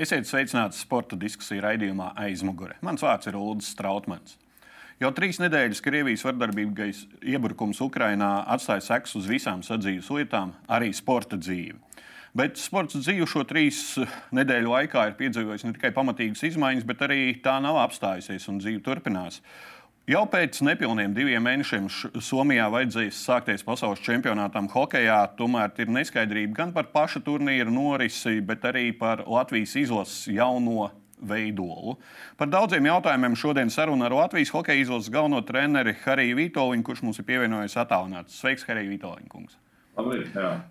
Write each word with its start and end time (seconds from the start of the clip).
Esiet 0.00 0.24
sveicināti 0.24 0.78
sporta 0.80 1.16
diskusiju 1.20 1.60
raidījumā 1.60 2.14
aizmugure. 2.22 2.78
Mans 2.80 3.02
vārds 3.04 3.28
ir 3.28 3.34
Ulrichs 3.36 3.66
Strautmans. 3.74 4.38
Jau 4.96 5.10
trīs 5.12 5.36
nedēļas 5.42 5.82
Krievijas 5.84 6.24
vardarbīgais 6.24 7.02
iebrukums 7.28 7.82
Ukrajinā 7.84 8.30
atstāja 8.54 8.80
sekas 8.86 9.12
uz 9.20 9.28
visām 9.28 9.60
sadzīves 9.66 10.08
lietām, 10.16 10.54
arī 10.72 10.88
sporta 10.96 11.36
dzīvi. 11.36 11.76
Bet 12.32 12.56
sports 12.56 12.96
dzīve 12.96 13.28
šo 13.28 13.44
trīs 13.44 13.82
nedēļu 14.32 14.72
laikā 14.72 15.04
ir 15.10 15.18
piedzīvojis 15.20 15.66
ne 15.66 15.74
tikai 15.76 15.92
pamatīgas 15.92 16.46
izmaiņas, 16.48 16.88
bet 16.88 17.04
arī 17.04 17.20
tā 17.44 17.58
nav 17.60 17.82
apstājusies 17.82 18.48
un 18.48 18.64
dzīve 18.64 18.80
turpinās. 18.86 19.42
Jau 20.10 20.24
pēc 20.26 20.56
nepilniem 20.66 21.12
diviem 21.14 21.44
mēnešiem 21.46 21.84
Somijā 22.24 22.64
vajadzēs 22.72 23.18
sākties 23.28 23.62
pasaules 23.62 24.00
čempionātam 24.02 24.66
hokeja. 24.72 25.20
Tomēr 25.38 25.70
ir 25.78 25.92
neskaidrība 25.94 26.56
gan 26.56 26.72
par 26.74 26.88
paša 26.90 27.22
turnīra 27.22 27.70
norisi, 27.70 28.40
bet 28.42 28.66
arī 28.66 28.88
par 28.98 29.22
Latvijas 29.30 29.76
izlases 29.78 30.26
jauno 30.34 30.88
veidolu. 31.22 31.94
Par 32.40 32.50
daudziem 32.50 32.90
jautājumiem 32.90 33.38
šodien 33.38 33.70
saruna 33.70 34.08
ar 34.08 34.18
Latvijas 34.24 34.50
hokeja 34.50 34.82
izlases 34.82 35.14
galveno 35.14 35.44
treneri 35.46 35.94
Hariju 36.02 36.42
Vitoļņu, 36.42 36.86
kurš 36.90 37.06
mums 37.06 37.22
ir 37.22 37.30
pievienojies 37.30 37.78
attālināts. 37.78 38.40
Sveiks, 38.42 38.66
Harija 38.66 38.90
Vitoļņkungs! 38.90 39.60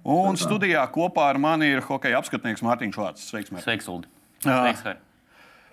Un 0.04 0.40
studijā 0.42 0.84
kopā 0.92 1.32
ar 1.32 1.40
mani 1.40 1.78
ir 1.78 1.86
hokeja 1.88 2.20
apskatnieks 2.20 2.66
Mārtiņš 2.66 3.06
Vārts. 3.06 3.30
Sveiks, 3.32 3.54
Mārtiņ! 3.56 3.70
Sveiks, 3.70 3.94
Uldi! 3.94 4.12
Sveiks, 4.44 4.84
Harija! 4.84 5.06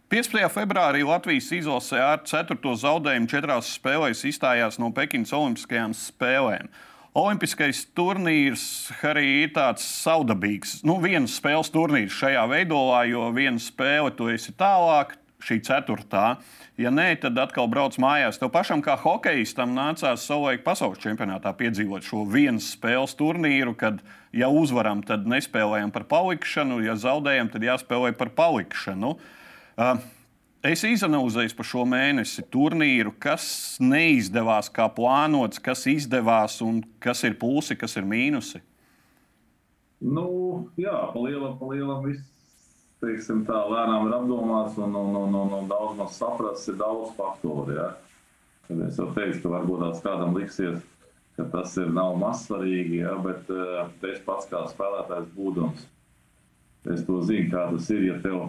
15. 0.06 0.38
februārī 0.54 1.00
Latvijas 1.02 1.48
izlase 1.50 1.98
ar 1.98 2.20
4. 2.22 2.54
zaudējumu 2.78 3.26
četrās 3.26 3.72
spēlēs 3.74 4.20
izstājās 4.28 4.76
no 4.78 4.92
Pekinas 4.94 5.32
Olimpiskajām 5.34 5.96
spēlēm. 5.98 6.68
Olimpiskais 7.18 7.80
turnīrs 7.90 8.62
arī 9.02 9.24
ir 9.40 9.50
tāds 9.56 9.82
saudabīgs. 10.04 10.76
Nu, 10.86 11.00
viens 11.02 11.34
spēles 11.40 11.72
turnīrs 11.74 12.14
šajā 12.20 12.44
veidolā, 12.52 13.00
jo 13.10 13.24
viena 13.34 13.58
spēle 13.58 14.12
tu 14.14 14.28
esi 14.30 14.54
tālāk, 14.54 15.16
šī 15.42 15.58
ceturtā. 15.66 16.36
Ja 16.78 16.92
nē, 16.94 17.08
tad 17.24 17.40
atkal 17.42 17.66
brauc 17.66 17.98
mājās. 17.98 18.38
Tev 18.38 18.52
pašam, 18.54 18.84
kā 18.86 18.94
hokeistam, 19.02 19.72
nācās 19.74 20.22
savulaik 20.28 20.62
pasaules 20.62 21.02
čempionātā 21.02 21.50
piedzīvot 21.58 22.06
šo 22.06 22.22
vienas 22.30 22.68
spēles 22.76 23.18
turnīru, 23.18 23.74
kad, 23.74 23.98
ja 24.30 24.52
uzvaram, 24.54 25.02
tad 25.02 25.26
nespēlējam 25.26 25.90
par 25.90 26.06
palikšanu, 26.14 26.78
ja 26.86 26.94
zaudējam, 26.94 27.50
tad 27.50 27.66
jāspēlē 27.66 28.14
par 28.14 28.30
palikšanu. 28.38 29.16
Uh, 29.16 29.32
Es 29.76 30.82
izanalizēju 30.88 31.52
par 31.58 31.66
šo 31.68 31.82
mēnesi 31.86 32.42
turnīru, 32.50 33.12
kas 33.20 33.76
neizdevās 33.82 34.70
kā 34.72 34.88
plānots, 34.92 35.60
kas 35.62 35.84
izdevās 35.90 36.62
un 36.64 36.80
kas 37.02 37.22
ir 37.28 37.36
plusi, 37.38 37.76
kas 37.76 37.98
ir 38.00 38.08
mīnusi. 38.08 38.62
Nu, 40.00 40.26
jā, 40.80 40.96
pa 41.12 41.22
lielam, 41.22 41.54
pa 41.60 41.70
lielam 41.70 42.02
viss, 42.08 42.24
teiksim 43.04 43.44
tā, 43.46 43.62
lēnām 43.68 44.08
ir 44.08 44.16
apdomāts 44.16 44.80
un, 44.80 44.96
un, 44.96 45.14
un, 45.22 45.38
un, 45.44 45.54
un 45.60 45.70
daudz 45.70 45.96
maz 46.00 46.18
saprasts, 46.18 46.66
ir 46.72 46.80
daudz 46.80 47.14
faktoru. 47.20 47.76
Ja? 47.76 47.92
Tad 48.66 48.82
es 48.88 48.98
jau 49.00 49.12
teicu, 49.12 49.44
ka 49.44 49.56
varbūt 49.58 49.84
tās 49.84 50.04
kādam 50.04 50.36
liksies, 50.40 50.80
ka 51.36 51.46
tas 51.52 51.76
ir 51.78 51.92
nav 51.92 52.16
mazsvarīgi, 52.20 53.02
ja? 53.04 53.16
bet 53.22 53.52
uh, 53.52 53.86
es 54.08 54.24
pats 54.24 54.48
kā 54.50 54.66
spēlētājs 54.72 55.32
būdams, 55.36 55.88
es 56.96 57.04
to 57.06 57.20
zinu, 57.28 57.52
kā 57.52 57.68
tas 57.76 57.92
ir, 57.92 58.08
ja 58.08 58.22
tev 58.24 58.48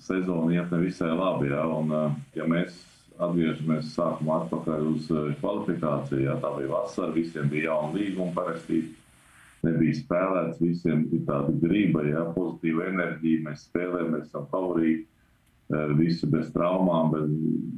sezona 0.00 0.52
iet 0.54 0.70
nevisai 0.72 1.12
labi. 1.16 1.50
Ja, 1.52 1.64
un, 1.68 1.92
eh, 1.92 2.18
ja 2.38 2.48
mēs 2.48 2.76
atgriežamies 3.18 3.94
sākumā 3.94 4.44
atpakaļ 4.44 4.86
uz 4.90 5.08
eh, 5.10 5.32
kvalifikāciju, 5.40 6.26
ja 6.26 6.36
tā 6.42 6.52
bija 6.58 6.72
vasara, 6.72 7.14
visiem 7.14 7.48
bija 7.52 7.70
jauna 7.70 7.98
līguma 7.98 8.34
parakstīta. 8.36 9.00
Nebija 9.64 9.96
spēlēts, 9.96 10.60
visiem 10.60 11.06
ir 11.14 11.22
tāda 11.24 11.54
griba, 11.62 12.02
ja, 12.04 12.26
pozitīva 12.34 12.90
enerģija. 12.90 13.44
Mēs 13.46 13.64
spēlējam, 13.70 14.10
mēs 14.12 14.26
esam 14.28 14.48
favorīti, 14.52 15.06
eh, 15.72 15.94
visi 15.96 16.28
bez 16.28 16.50
traumām, 16.52 17.12
bet 17.14 17.36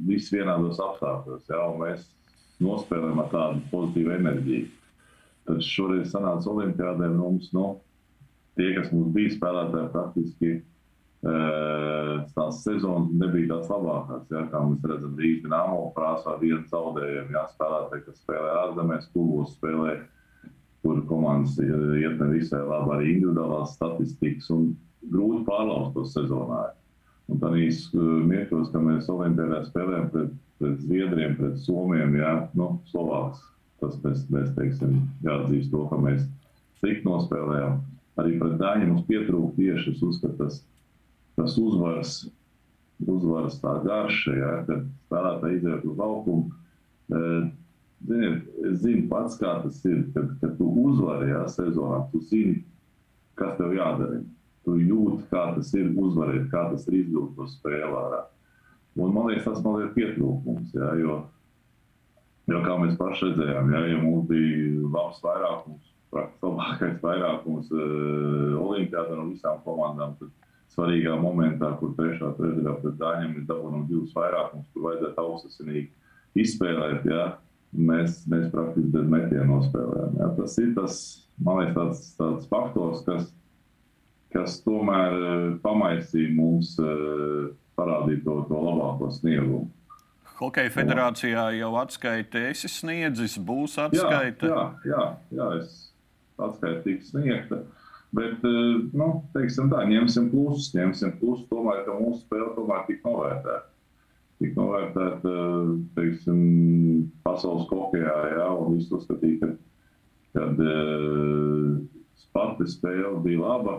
visi 0.09 0.35
vienādos 0.39 0.81
apstākļos. 0.83 1.47
Ja, 1.49 1.67
mēs 1.79 2.07
nospēlējam 2.63 3.21
ar 3.23 3.29
tādu 3.31 3.61
pozitīvu 3.71 4.15
enerģiju. 4.17 4.71
Tad 5.47 5.61
šoreiz 5.63 6.09
sanāca 6.11 6.49
Olimpijādē 6.51 7.07
mums, 7.13 7.53
nu, 7.55 7.77
tie, 8.57 8.73
kas 8.75 8.89
mums 8.91 9.13
bija 9.15 9.31
spēlētāji, 9.37 9.91
praktiski 9.93 10.49
tās 11.27 12.61
sezonas 12.63 13.09
nebija 13.19 13.55
tās 13.55 13.71
labākās. 13.71 14.27
Ja, 14.31 14.45
kā 14.51 14.61
mēs 14.63 14.85
redzam, 14.87 15.15
Rīgas 15.19 15.43
dīnāmo 15.45 15.79
prāsā 15.95 16.37
vienu 16.41 16.63
zaudējumu. 16.71 17.33
Jā, 17.35 17.43
spēlētāji, 17.55 18.05
kas 18.05 18.21
spēlē 18.21 18.53
ārzemēs, 18.61 19.09
klubos 19.13 19.55
spēlē, 19.57 19.95
kur 20.85 21.01
komandas 21.09 21.57
iet 21.59 22.21
nevisai 22.21 22.61
labi 22.63 22.93
arī 22.95 23.09
individuālās 23.15 23.75
statistikas 23.75 24.47
un 24.55 24.69
grūti 25.11 25.43
pārlauzt 25.49 25.97
to 25.97 26.05
sezonā. 26.13 26.61
Un 27.27 27.41
tad 27.41 27.57
īstenībā 27.59 28.23
mirkļos, 28.29 28.71
ka 28.71 28.83
mēs 28.85 29.09
Olimpijā 29.11 29.59
spēlējam 29.67 30.07
pret, 30.13 30.31
pret 30.61 30.79
Zviedriem, 30.85 31.35
pret 31.35 31.59
Somiem, 31.65 32.15
jā, 32.21 32.33
nu, 32.55 32.77
Slovāks. 32.93 33.43
Tas 33.81 33.99
mēs, 34.01 34.23
mēs 34.33 34.55
teiksim, 34.55 35.03
jāatzīst 35.27 35.69
to, 35.73 35.83
ka 35.91 35.99
mēs 36.01 36.23
slikti 36.79 37.05
nospēlējām. 37.05 37.81
Arī 38.17 38.39
pret 38.39 38.55
Dāņu 38.61 38.87
mums 38.89 39.05
pietrūka 39.09 39.53
tieši, 39.59 39.91
es 39.93 40.01
uzskatu, 40.07 40.37
tas 40.39 40.63
tas 41.37 41.57
uzvaras, 41.61 42.17
uzvaras 43.05 43.59
tā 43.61 43.75
garša, 43.85 44.33
ja, 44.37 44.53
kad 44.67 44.87
spēlētāji 45.07 45.59
iziet 45.59 45.85
uz 45.85 45.99
laukumu. 46.01 46.49
E, 47.13 47.19
ziniet, 48.09 48.47
es 48.67 48.79
zinu 48.81 49.05
pats, 49.11 49.37
kā 49.39 49.59
tas 49.63 49.83
ir, 49.85 50.07
kad, 50.15 50.33
kad 50.41 50.57
tu 50.57 50.69
uzvari 50.87 51.29
ja, 51.31 51.43
sezonā, 51.51 52.01
tu 52.11 52.23
zini, 52.31 52.63
kas 53.37 53.55
tev 53.59 53.75
jādara. 53.77 54.23
Tu 54.67 54.81
jūti, 54.81 55.21
kā 55.31 55.45
tas 55.55 55.69
ir 55.77 55.93
uzvarēt, 55.95 56.49
kā 56.51 56.65
tas 56.73 56.87
ir 56.89 56.97
izvilkt 57.03 57.37
to 57.37 57.45
spēlē. 57.53 58.23
Un, 58.97 59.13
man 59.13 59.29
liekas, 59.29 59.45
tas 59.45 59.61
man 59.63 59.83
ir 59.85 59.93
pietrūkums, 59.93 60.73
ja, 60.75 60.89
jo, 60.97 61.19
jo, 62.49 62.63
kā 62.65 62.79
mēs 62.81 62.97
paši 62.97 63.29
redzējām, 63.29 63.69
ja, 63.75 63.83
ja 63.93 63.99
mums 64.01 64.25
bija 64.31 64.89
labs 64.89 65.21
vairākums, 65.21 65.93
praktiski 66.11 66.49
labākais 66.49 66.97
vairākums 67.03 67.69
uh, 67.75 68.57
Olimpijādā 68.63 69.19
no 69.19 69.29
visām 69.29 69.61
komandām, 69.63 70.17
tad 70.17 70.33
svarīgā 70.77 71.15
momentā, 71.17 71.71
kur 71.79 71.95
trešā 71.97 72.35
trešdaļā 72.37 72.75
pret 72.83 72.97
Dāņiem 73.01 73.37
ir 73.39 73.45
dabūjama 73.49 73.87
divas 73.89 74.13
vairākums, 74.13 74.67
kur 74.73 74.83
vajadzētu 74.85 75.23
augstasinīgi 75.23 76.43
izspēlēt. 76.43 77.07
Ja? 77.09 77.23
Mēs, 77.73 78.21
mēs 78.29 78.51
praktiski 78.53 78.91
bez 78.93 79.07
metiena 79.11 79.47
nospēlējām. 79.49 80.19
Ja? 80.21 80.29
Tas 80.37 80.57
ir 80.61 80.75
tas, 80.77 80.99
man 81.41 81.63
liekas, 81.63 81.79
tāds, 81.79 82.03
tāds 82.19 82.51
faktors, 82.51 83.01
kas, 83.07 83.31
kas 84.35 84.59
tomēr 84.65 85.17
uh, 85.17 85.47
pamaisīja 85.65 86.35
mums 86.37 86.75
uh, 86.83 87.49
parādīt 87.77 88.21
to, 88.27 88.37
to 88.51 88.61
labāko 88.69 89.09
sniegumu. 89.17 89.65
Hokeja 90.37 90.69
federācijā 90.69 91.47
jau 91.57 91.71
atskaita 91.81 92.43
esi 92.51 92.69
sniedzis, 92.69 93.39
būs 93.41 93.79
atskaita. 93.81 94.45
Jā, 94.45 94.61
jā, 94.85 94.93
jā, 94.93 95.07
jā 95.39 95.47
es 95.57 95.79
atskaita 96.37 96.83
tiks 96.85 97.09
sniegta. 97.09 97.63
Uh, 97.63 97.76
Bet, 98.15 98.43
eh, 98.47 98.77
nu, 98.95 99.07
teiksim 99.35 99.71
tā, 99.71 99.83
ņemsim 99.89 100.29
plusus, 100.31 100.71
ņemsim 100.75 101.17
plusus, 101.19 101.47
tomēr, 101.51 101.83
ka 101.87 101.97
mūsu 101.97 102.21
spēle 102.23 102.53
tomēr 102.55 102.85
tika 102.87 103.09
novērtēta. 103.09 103.73
Tik 104.37 104.55
novērtēta, 104.55 105.33
eh, 105.33 105.73
teiksim, 105.97 106.39
pasaules 107.25 107.67
kopijā, 107.71 108.15
jā, 108.37 108.47
un 108.53 108.77
viss 108.77 108.93
uzskatīja, 108.93 109.41
ka, 109.41 109.53
kad 110.37 110.59
uh, 110.61 111.77
Sparta 112.21 112.67
spēle 112.69 113.15
bija 113.23 113.41
laba, 113.41 113.77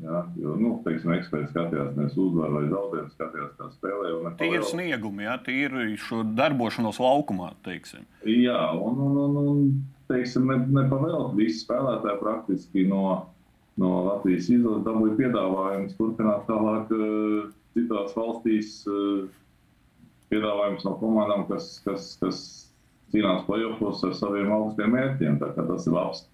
Jā, 0.00 0.22
jo, 0.40 0.54
nu, 0.58 0.70
teiksim, 0.82 1.12
eksperti 1.14 1.52
skatījās, 1.52 1.92
nevis 1.94 2.14
uzvaru 2.18 2.56
vai 2.56 2.62
zaudējumu, 2.70 3.12
skatījās, 3.12 3.50
kā 3.58 3.68
spēlē. 3.74 4.32
Tie 4.40 4.48
ir 4.56 4.64
sniegumi, 4.66 5.26
jā, 5.28 5.34
tie 5.44 5.56
ir 5.66 5.76
šo 6.00 6.22
darbošanos 6.38 6.98
laukumā, 7.02 7.52
teiksim. 7.66 8.06
Jā, 8.26 8.72
un, 8.72 8.98
un, 9.04 9.20
un, 9.22 9.36
un 9.42 9.60
teiksim, 10.10 10.48
ne, 10.48 10.58
nepavēlt 10.80 11.36
visi 11.38 11.60
spēlētāji 11.62 12.22
praktiski 12.22 12.86
no 12.88 13.04
no 13.82 13.92
Latvijas 14.06 14.48
izlases 14.52 14.86
dabūja 14.86 15.18
piedāvājums 15.18 15.96
turpināt 15.98 16.46
tālāk 16.48 16.90
uh, 16.96 17.52
citās 17.76 18.16
valstīs. 18.16 18.82
Uh, 18.88 19.30
piedāvājums 20.32 20.86
no 20.86 20.96
komandām, 21.00 21.44
kas, 21.50 21.74
kas, 21.84 22.14
kas 22.22 22.38
cīnās 23.12 23.44
playoffs 23.44 24.04
ar 24.06 24.14
saviem 24.16 24.52
augstiem 24.54 24.94
mērķiem. 24.96 25.36
Tas 25.42 25.86
ir 25.86 25.92
labs, 25.92 26.24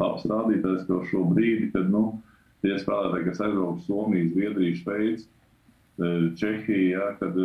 labs 0.00 0.26
rādītājs, 0.26 0.84
ka 0.88 1.00
šo 1.10 1.22
brīdi, 1.30 1.70
kad 1.74 1.88
nu, 1.92 2.18
tie 2.64 2.74
spēlētāji, 2.82 3.28
kas 3.28 3.42
aizbrauc 3.46 3.84
Somiju, 3.86 4.32
Zviedriju, 4.34 4.80
Šveici, 4.80 5.28
uh, 5.28 6.26
Čehiju, 6.40 6.90
ja, 6.96 7.12
kad 7.20 7.38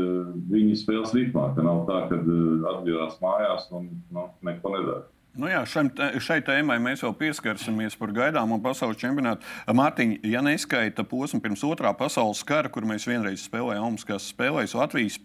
viņi 0.51 0.79
spēles 0.81 1.13
ritmā, 1.17 1.51
ka 1.55 1.65
nav 1.65 1.85
tā, 1.89 2.03
ka 2.09 2.21
atgriežas 2.73 3.21
mājās 3.21 3.69
un 3.77 3.91
nu, 4.15 4.27
neko 4.47 4.75
nedara. 4.77 5.05
Nu 5.39 5.47
jā, 5.47 5.61
šai, 5.63 5.85
šai 6.19 6.41
tēmai 6.43 6.75
mēs 6.83 7.05
vēl 7.05 7.13
pieskarsimies 7.15 7.95
par 7.99 8.11
gaidāmo 8.15 8.57
pasaules 8.63 8.99
čempionātu. 8.99 9.47
Mārtiņ, 9.71 10.17
ja 10.27 10.41
neskaita 10.43 11.05
posmu 11.07 11.39
pirms 11.43 11.63
otrā 11.63 11.93
pasaules 11.95 12.43
kara, 12.47 12.71
kur 12.71 12.83
mēs 12.87 13.07
vienreiz 13.07 13.45
spēlējām 13.47 13.87
Olimpiskās 13.87 14.27
spēlēs, 14.33 14.75
Latvijas 14.75 15.21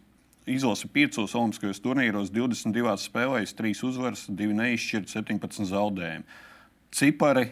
izlase 0.47 0.87
piecos 0.95 1.35
Olimpiskajos 1.35 1.83
turnīros, 1.83 2.31
22 2.31 2.97
spēlēs, 3.03 3.55
3 3.59 3.85
uzvaras, 3.91 4.27
2 4.31 4.55
neizšķirti, 4.63 5.17
17 5.19 5.71
zaudējumi. 5.75 6.43
Cipari, 6.95 7.49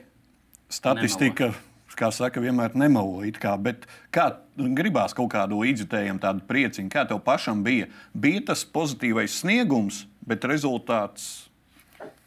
statistika. 0.71 1.51
Nemalo 1.51 1.71
kā 1.95 2.11
saka, 2.15 2.43
vienmēr 2.43 2.75
nemelo. 2.79 3.23
Kā, 3.39 3.55
bet 3.61 3.87
kā 4.15 4.29
gribās 4.57 5.15
kaut 5.17 5.31
kādu 5.35 5.61
līdzjutējumu, 5.63 6.23
tādu 6.23 6.45
prieciņu, 6.49 6.91
kā 6.93 7.05
tev 7.09 7.21
pašam 7.27 7.63
bija? 7.67 7.87
Bija 8.11 8.49
tas 8.51 8.65
pozitīvais 8.67 9.41
sniegums, 9.43 10.05
bet 10.27 10.47
rezultāts. 10.51 11.47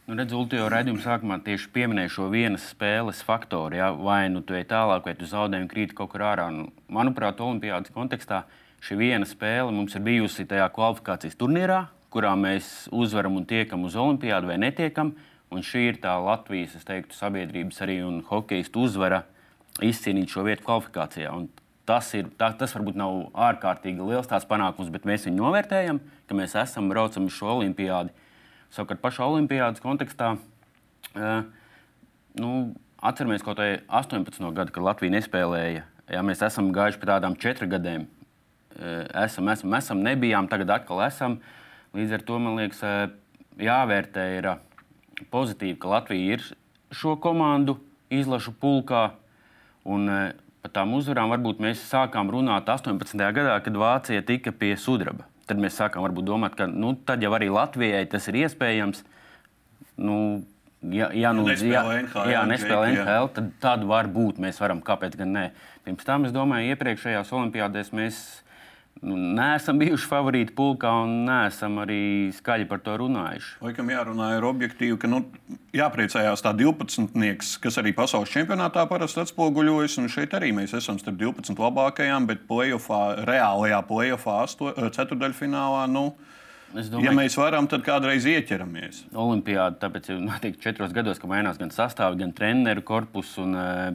Nu, 0.08 0.14
redz, 0.16 0.32
Ultijo 0.32 0.70
redzējuma 0.72 1.02
sākumā 1.04 1.36
tieši 1.44 1.66
pieminēja 1.74 2.08
šo 2.14 2.26
vienas 2.32 2.62
spēles 2.70 3.18
faktoru. 3.28 3.76
Ja? 3.76 3.90
Vai 3.92 4.30
nu 4.32 4.40
tu 4.40 4.54
ej 4.56 4.62
tālāk, 4.70 5.02
vai 5.04 5.12
tu 5.12 5.26
zaudē 5.28 5.58
un 5.60 5.66
krīt 5.68 5.90
kaut 5.96 6.14
kur 6.14 6.22
ārā. 6.24 6.46
Nu, 6.48 6.70
manuprāt, 6.88 7.42
Olimpijas 7.44 7.90
kontekstā 7.92 8.38
šī 8.80 8.96
viena 9.02 9.26
spēle 9.28 9.68
mums 9.68 9.98
ir 9.98 10.06
bijusi 10.06 10.46
tajā 10.48 10.70
kvalifikācijas 10.72 11.36
turnīrā, 11.36 11.82
kurā 12.08 12.30
mēs 12.40 12.86
uzvaram 12.88 13.36
un 13.36 13.44
tiekam 13.50 13.84
uz 13.84 13.98
Olimpijādu 14.00 14.48
vai 14.48 14.56
netiekam. 14.62 15.10
Un 15.52 15.60
šī 15.60 15.82
ir 15.90 15.98
tā 16.00 16.14
Latvijas, 16.24 16.78
es 16.80 16.88
teiktu, 16.88 17.12
sabiedrības 17.12 17.84
arī 17.84 17.98
un 18.06 18.22
hokeistu 18.30 18.86
uzvara 18.88 19.26
izcīnīt 19.84 20.32
šo 20.32 20.46
vietu 20.46 20.64
kvalifikācijā. 20.70 21.34
Un 21.36 21.50
tas, 21.84 22.08
ir, 22.16 22.30
tā, 22.40 22.48
tas 22.56 22.72
varbūt 22.78 22.96
nav 22.96 23.26
ārkārtīgi 23.36 24.08
liels 24.08 24.48
panākums, 24.48 24.88
bet 24.88 25.04
mēs 25.04 25.28
viņu 25.28 25.36
novērtējam, 25.42 26.00
ka 26.24 26.40
mēs 26.40 26.56
esam 26.64 26.88
braucam 26.88 27.28
uz 27.28 27.36
šo 27.36 27.58
olimpiādu. 27.58 28.16
Savukārt 28.74 29.00
pašā 29.02 29.26
olimpiādas 29.26 29.82
kontekstā. 29.84 30.34
Uh, 31.14 31.46
nu, 32.38 32.52
Atceramies 32.98 33.44
kaut 33.46 33.60
vai 33.62 33.78
18 33.86 34.42
gadu, 34.56 34.72
kad 34.74 34.82
Latvija 34.82 35.14
nespēlēja. 35.14 35.84
Jā, 36.10 36.22
mēs 36.26 36.40
esam 36.42 36.72
gājuši 36.74 36.98
pie 36.98 37.06
tādām 37.06 37.36
četrām 37.38 37.70
gadiem. 37.70 38.06
Esam, 38.78 39.50
esam, 39.52 39.74
esam, 39.78 40.02
nebijām, 40.02 40.48
tagad 40.50 40.72
atkal 40.74 41.04
esam. 41.06 41.36
Līdz 41.94 42.16
ar 42.16 42.24
to 42.26 42.38
man 42.42 42.58
liekas, 42.58 42.80
jāvērtē 43.62 44.24
ir 44.38 44.50
pozitīvi, 45.30 45.76
ka 45.78 45.92
Latvija 45.92 46.38
ir 46.38 46.44
šo 46.94 47.14
komandu 47.22 47.76
izlašu 48.10 48.56
pulkā. 48.58 49.04
Un, 49.86 50.10
par 50.64 50.74
tām 50.74 50.98
uzvarām 50.98 51.30
varbūt 51.36 51.62
mēs 51.62 51.86
sākām 51.90 52.32
runāt 52.34 52.66
18. 52.66 53.14
gadā, 53.14 53.60
kad 53.62 53.78
Vācija 53.78 54.26
tika 54.26 54.50
pie 54.50 54.74
sudraba. 54.80 55.28
Tad 55.48 55.60
mēs 55.62 55.78
sākām 55.80 56.04
domāt, 56.26 56.54
ka 56.58 56.68
nu, 56.68 56.92
tad 57.08 57.24
jau 57.24 57.32
arī 57.36 57.48
Latvijai 57.52 58.04
tas 58.10 58.28
ir 58.28 58.42
iespējams. 58.44 59.02
Nu, 59.98 60.44
Ja, 60.78 61.08
ja, 61.10 61.32
nu, 61.34 61.42
ja, 61.50 61.80
NHL, 61.82 62.28
jā, 62.30 62.42
nespēlē 62.46 62.90
NHL, 62.92 63.24
tad, 63.34 63.46
tad 63.58 63.82
var 63.90 64.06
būt. 64.14 64.36
Mēs 64.38 64.60
varam, 64.62 64.78
kāpēc 64.78 65.16
gan 65.18 65.32
ne. 65.34 65.46
Pirms 65.82 66.06
tam, 66.06 66.22
es 66.28 66.34
domāju, 66.34 66.70
iepriekšējās 66.70 67.32
olimpiādēs 67.34 67.90
mēs 67.98 68.20
neesam 69.02 69.78
bijuši 69.80 70.08
favorīti 70.10 70.54
pulkā 70.56 70.90
un 71.04 71.24
neesam 71.28 71.78
arī 71.82 72.30
skaļi 72.34 72.68
par 72.70 72.80
to 72.84 72.96
runājuši. 73.00 73.58
Laikam 73.64 73.92
jārunā 73.92 74.30
ir 74.36 74.46
objektīvi, 74.48 74.96
ka 75.00 75.10
nu, 75.10 75.22
jāpriecājās 75.76 76.42
tā 76.44 76.54
12. 76.58 77.58
kas 77.62 77.80
arī 77.80 77.94
pasaules 77.96 78.32
čempionātā 78.32 78.86
parasti 78.90 79.22
atspoguļojas. 79.24 79.98
Šeit 80.12 80.34
arī 80.38 80.50
mēs 80.56 80.74
esam 80.78 80.98
starp 81.00 81.20
12 81.20 81.58
labākajām, 81.58 82.26
bet 82.30 82.46
playoffā, 82.50 83.02
reālajā 83.28 83.82
playoffā, 83.88 84.40
ceturdaļfinālā. 84.98 85.86
Nu, 85.92 86.10
Domāju, 86.68 87.06
ja 87.06 87.14
mēs 87.16 87.32
varam, 87.40 87.64
tad 87.70 87.80
kādreiz 87.86 88.26
ieķeramies. 88.28 89.06
Olimpiāda 89.16 89.78
tāpēc 89.86 90.10
ir 90.12 90.18
noteikti 90.20 90.66
četros 90.66 90.92
gados, 90.92 91.20
ka 91.20 91.30
mainās 91.30 91.56
gan 91.60 91.72
sastāvs, 91.72 92.18
gan 92.20 92.34
treneru 92.36 92.84
korpus. 92.84 93.30
Un, 93.40 93.56
uh, 93.56 93.86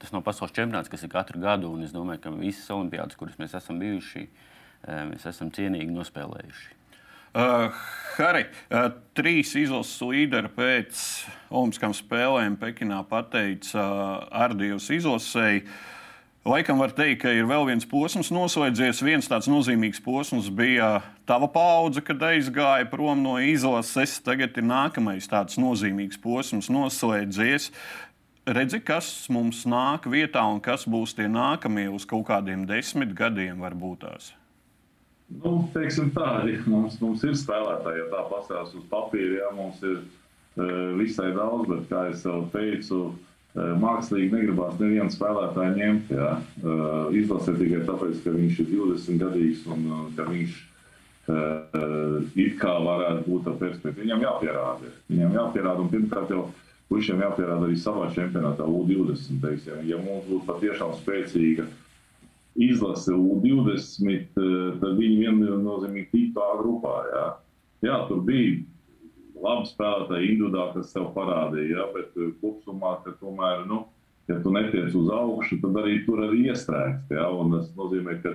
tas 0.00 0.12
nav 0.14 0.24
pasaules 0.26 0.54
čempionāts, 0.56 0.90
kas 0.90 1.04
ir 1.04 1.12
katru 1.12 1.40
gadu. 1.42 1.72
Es 1.84 1.94
domāju, 1.94 2.24
ka 2.24 2.34
visas 2.34 2.68
olimpiādas, 2.72 3.18
kuras 3.20 3.38
mēs 3.40 3.56
esam 3.58 3.80
bijuši, 3.82 4.26
eh, 4.26 5.02
mēs 5.12 5.26
esam 5.28 5.52
cienīgi 5.52 5.92
nospēlējuši. 5.94 6.76
Uh, 7.30 7.70
Harri, 8.16 8.48
uh, 8.74 8.88
trīs 9.14 9.52
izlases 9.54 10.00
līderi 10.02 10.48
pēc 10.50 10.98
Olimpiskām 11.54 11.92
spēlēm 11.94 12.56
Pekinā 12.58 13.04
pateica 13.06 13.78
uh, 13.78 14.08
Ardijos 14.34 14.88
izlasēji. 14.90 15.62
Laikam 16.50 16.80
var 16.82 16.90
teikt, 16.96 17.20
ka 17.22 17.30
ir 17.30 17.46
vēl 17.46 17.68
viens 17.68 17.86
posms 17.86 18.32
noslēdzies. 18.34 19.04
Viens 19.06 19.30
tāds 19.30 19.46
nozīmīgs 19.46 20.02
posms 20.02 20.48
bija 20.50 21.04
tava 21.28 21.46
paudze, 21.52 22.02
kad 22.02 22.18
aizgāja 22.32 22.88
prom 22.90 23.22
no 23.22 23.36
izlases. 23.38 24.16
Tagad 24.26 24.58
ir 24.58 24.66
nākamais 24.66 25.30
tāds 25.30 25.60
nozīmīgs 25.60 26.18
posms 26.18 26.72
noslēdzies 26.72 27.70
redzi, 28.54 28.80
kas 28.82 29.08
mums 29.32 29.62
nāk 29.68 30.08
vietā 30.10 30.42
un 30.50 30.60
kas 30.64 30.86
būs 30.88 31.14
tie 31.18 31.28
nākamie 31.30 31.88
uz 31.92 32.06
kaut 32.08 32.26
kādiem 32.30 32.66
desmit 32.68 33.14
gadiem, 33.16 33.62
varbūt 33.62 34.04
tās. 34.04 34.30
Nu, 35.30 35.68
teiksim 35.70 36.10
tā, 36.10 36.42
mums, 36.66 36.96
mums 36.98 37.22
ir 37.22 37.36
spēlētāji, 37.38 38.02
ja 38.02 38.06
tā 38.10 38.22
pastāstās 38.32 38.72
uz 38.74 38.86
papīra, 38.90 39.44
ja 39.44 39.50
mums 39.54 39.78
ir 39.86 40.00
uh, 40.00 40.96
visai 40.98 41.28
daudz, 41.36 41.68
bet, 41.70 41.84
kā 41.90 42.08
jau 42.10 42.40
teicu, 42.50 42.98
uh, 43.12 43.68
mākslīgi 43.78 44.32
negribās 44.34 44.74
nevienu 44.80 45.14
spēlētāju 45.14 45.76
ņemt. 45.76 46.10
Ja? 46.16 46.32
Uh, 46.64 47.14
izlasē 47.14 47.54
tikai 47.60 47.84
tāpēc, 47.86 48.18
ka 48.24 48.34
viņš 48.34 48.58
ir 48.64 48.72
20 48.72 49.22
gadīgs 49.22 49.62
un 49.70 49.86
uh, 49.86 50.02
ka 50.18 50.26
viņš 50.32 50.58
uh, 51.30 52.26
it 52.34 52.58
kā 52.58 52.74
varētu 52.82 53.22
būt 53.28 53.46
tā 53.46 53.54
perspektīva. 53.62 54.02
Viņam 54.02 54.26
jāpierāda. 54.26 54.92
Viņam 55.12 55.38
jāpierāda 55.38 55.86
un 55.86 55.94
pirmkārt 55.94 56.34
jau 56.34 56.48
puišiem 56.90 57.22
jāpierāda 57.22 57.68
arī 57.68 57.78
savā 57.78 58.08
čempionātā 58.14 58.66
U20. 58.66 59.38
Teiksim. 59.44 59.84
Ja 59.88 60.00
mums 60.02 60.26
būtu 60.26 60.42
patiešām 60.48 60.96
spēcīga 60.98 61.68
izlase 62.60 63.14
U20, 63.14 64.10
eh, 64.10 64.26
tad 64.82 64.98
viņi 64.98 65.30
viennozīmīgi 65.38 66.10
tiktu 66.10 66.42
A 66.42 66.50
grupā. 66.58 66.96
Jā. 67.14 67.24
jā, 67.86 68.02
tur 68.08 68.20
bija 68.26 68.58
labi 69.40 69.70
spēlētāji 69.70 70.34
individuāli, 70.34 70.74
kas 70.76 70.92
sev 70.92 71.10
parādīja, 71.14 71.78
jā, 71.78 71.88
bet 71.94 72.18
eh, 72.18 72.32
kopumā, 72.42 72.98
ka 73.04 73.14
tomēr, 73.22 73.64
nu, 73.70 73.84
ja 74.28 74.40
tu 74.42 74.52
netiec 74.54 74.94
uz 74.94 75.10
augšu, 75.14 75.60
tad 75.62 75.78
arī 75.80 76.00
tur 76.06 76.24
arī 76.26 76.50
iestrēgst. 76.50 77.14
Jā, 77.14 77.28
un 77.30 77.54
tas 77.54 77.70
nozīmē, 77.78 78.18
ka 78.24 78.34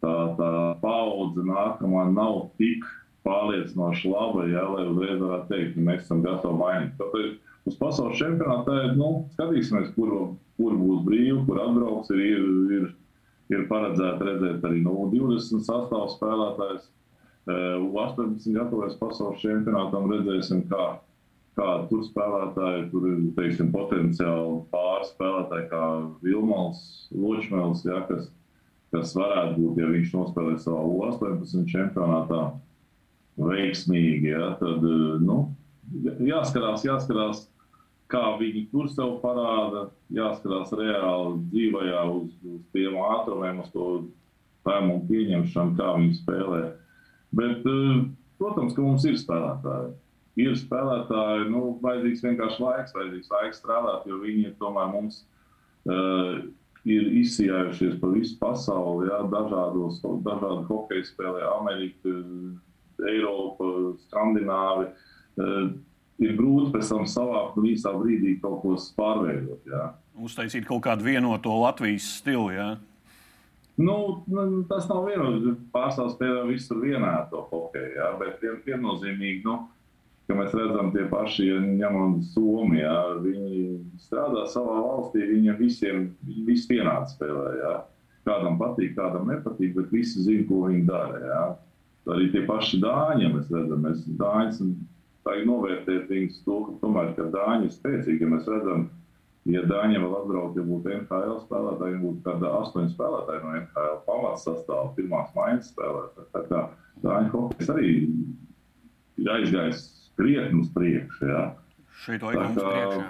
tā, 0.00 0.14
tā 0.40 0.52
paudze 0.80 1.44
nākamā 1.44 2.08
nav 2.12 2.48
tik 2.60 2.88
pārliecinoši 3.26 4.10
laba, 4.10 4.46
jā, 4.48 4.62
lai 4.70 4.86
uzreiz 4.86 5.20
varētu 5.20 5.50
teikt, 5.50 5.74
ka 5.74 5.86
mēs 5.90 6.04
esam 6.04 6.22
gatavi 6.24 6.60
mainīt. 6.60 6.92
Tāpēc 7.00 7.45
uz 7.66 7.78
pasaules 7.80 8.18
čempionāta. 8.20 8.92
Nu, 8.96 9.26
skatīsimies, 9.34 9.90
kur, 9.96 10.12
kur 10.58 10.76
būs 10.78 11.02
brīvi, 11.06 11.40
kur 11.48 11.62
atbrauks. 11.64 12.12
Ir, 12.14 12.22
ir, 12.22 12.76
ir, 12.78 12.92
ir 13.54 13.66
paredzēts 13.70 14.22
redzēt 14.28 14.66
arī 14.66 14.84
no 14.84 15.08
20 15.12 15.66
sastāvdaļu 15.66 16.14
spēlētājs. 16.14 16.92
U18 17.46 18.46
gatavojas 18.56 18.96
pasaules 18.98 19.42
čempionātam, 19.42 20.08
redzēsim, 20.10 20.64
kā, 20.66 20.86
kā 21.58 21.68
tur 21.90 22.02
spēlētāji, 22.02 22.88
tur 22.90 23.06
ir 23.12 23.20
teiksim, 23.36 23.70
potenciāli 23.74 24.64
pāris 24.72 25.12
spēlētāji, 25.14 25.68
kā 25.70 25.82
Vilmals, 26.26 26.80
Ločmēls, 27.14 27.84
ja, 27.86 28.00
kas, 28.08 28.32
kas 28.94 29.14
varētu 29.14 29.60
būt, 29.60 29.78
ja 29.78 29.92
viņš 29.92 30.10
nospēlē 30.16 30.56
savā 30.64 30.82
U18 30.90 31.70
čempionātā 31.70 32.42
veiksmīgi. 33.38 34.32
Ja, 34.32 34.50
tad, 34.58 34.82
nu, 35.22 35.38
jāskarās, 36.26 36.82
jāskarās, 36.88 37.46
kā 38.12 38.22
viņi 38.40 38.66
tur 38.70 38.88
sev 38.92 39.18
parāda, 39.22 39.88
jāskatās 40.14 40.72
reāli 40.78 41.40
dzīvajā 41.50 42.02
uz, 42.12 42.32
uz 42.46 42.60
tiem 42.74 42.98
ātrumiem, 43.02 43.62
uz 43.64 43.70
to 43.74 43.86
lēmumu 44.66 45.06
pieņemšanu, 45.10 45.76
kā 45.78 45.92
viņi 45.98 46.18
spēlē. 46.20 46.62
Bet, 47.36 47.66
eh, 47.66 48.04
protams, 48.40 48.74
ka 48.74 48.82
mums 48.82 49.06
ir 49.08 49.18
spēlētāji. 49.20 49.94
Ir 50.36 50.52
spēlētāji, 50.60 51.48
nu, 51.48 51.78
vajadzīgs 51.82 52.22
vienkārši 52.26 52.60
laiks, 52.60 52.94
vajadzīgs 52.94 53.32
laiks 53.32 53.62
strādāt, 53.62 54.04
jo 54.06 54.20
viņi 54.20 54.52
tomēr 54.60 54.90
mums 54.92 55.22
uh, 55.88 56.42
ir 56.84 57.06
izsijājušies 57.22 57.94
pa 58.02 58.10
visu 58.12 58.36
pasauli, 58.42 59.08
jā, 59.08 59.22
dažādos, 59.32 60.02
dažādi 60.26 60.66
hokeja 60.68 61.06
spēlē, 61.08 61.40
Amerika, 61.54 62.12
Eiropa, 63.08 63.70
Skandināvi. 64.04 64.90
Uh, 65.40 65.72
ir 66.22 66.36
grūti 66.38 66.72
pēc 66.74 66.90
tam 66.92 67.06
savākt 67.10 67.56
un 67.60 67.68
īsā 67.70 67.92
brīdī 67.96 68.36
kaut 68.42 68.60
ko 68.64 68.74
pārveidot. 68.98 69.62
Jā. 69.68 69.90
Uztaisīt 70.16 70.66
kaut 70.68 70.84
kādu 70.86 71.06
vienoto 71.06 71.52
Latvijas 71.60 72.08
stilu. 72.20 72.48
Jā. 72.54 72.74
Nu, 73.76 74.24
nu 74.32 74.62
tas 74.70 74.88
nav 74.88 75.04
vienots. 75.10 75.58
Pārstāvs 75.74 76.14
spēlē 76.16 76.46
visur 76.48 76.80
vienādu 76.80 77.42
hokeju, 77.50 77.96
jā, 77.98 78.12
bet 78.20 78.40
vien, 78.40 78.56
viennozīmīgi, 78.64 79.42
nu, 79.44 79.58
ka 80.26 80.38
mēs 80.38 80.56
redzam 80.56 80.88
tie 80.94 81.04
paši, 81.10 81.50
ja 81.50 81.58
ņemam 81.60 82.16
Somiju, 82.32 83.20
viņi 83.26 83.66
strādā 84.00 84.46
savā 84.48 84.80
valstī, 84.80 85.26
viņiem 85.34 85.60
visiem 85.60 86.08
viss 86.48 86.70
vienādi 86.70 87.12
spēlē. 87.12 87.52
Jā. 87.60 87.76
Kādam 88.26 88.56
patīk, 88.58 88.96
kādam 88.96 89.28
nepatīk, 89.30 89.76
bet 89.76 89.92
visi 89.94 90.24
zina, 90.24 90.48
ko 90.48 90.64
viņi 90.66 90.82
dara. 90.88 91.20
Jā. 91.22 91.44
Arī 92.16 92.30
tie 92.32 92.42
paši 92.46 92.80
dāņi, 92.82 93.22
ja 93.22 93.30
mēs 93.34 93.52
redzam, 93.52 93.84
mēs 93.84 94.02
dāņus 94.18 94.64
vajag 95.26 95.48
novērtēt 95.48 96.06
viņus 96.12 96.38
to, 96.46 96.60
tomēr, 96.82 97.12
ka 97.18 97.28
Dāņi 97.34 97.68
ir 97.68 97.74
spēcīgi, 97.74 98.24
ja 98.24 98.30
mēs 98.30 98.48
redzam, 98.50 98.86
ja 99.50 99.64
Dāņiem 99.66 100.06
vēl 100.06 100.16
atbraukt, 100.20 100.58
ja 100.58 100.64
būtu 100.66 100.94
NHL 100.94 101.36
spēlētāji, 101.44 102.00
būtu 102.02 102.24
kāda 102.26 102.54
astoņi 102.62 102.94
spēlētāji 102.94 103.44
no 103.44 103.52
NHL 103.60 104.00
pamats 104.06 104.46
sastāvā, 104.48 104.88
pirmās 104.96 105.34
maiņas 105.36 105.70
spēlētāji. 105.74 106.32
Tā 106.34 106.44
kā 106.50 106.64
Dāņu 107.04 107.32
hokejs 107.34 107.70
arī 107.74 107.92
ir 109.20 109.30
aizgājis 109.36 109.86
krietni 110.16 110.62
uz 110.62 110.72
priekšu. 110.74 111.30
Ja. 111.30 111.46
Šeit 112.06 112.24
laikam 112.24 112.56
uz 112.56 112.62
priekšu. 112.62 113.06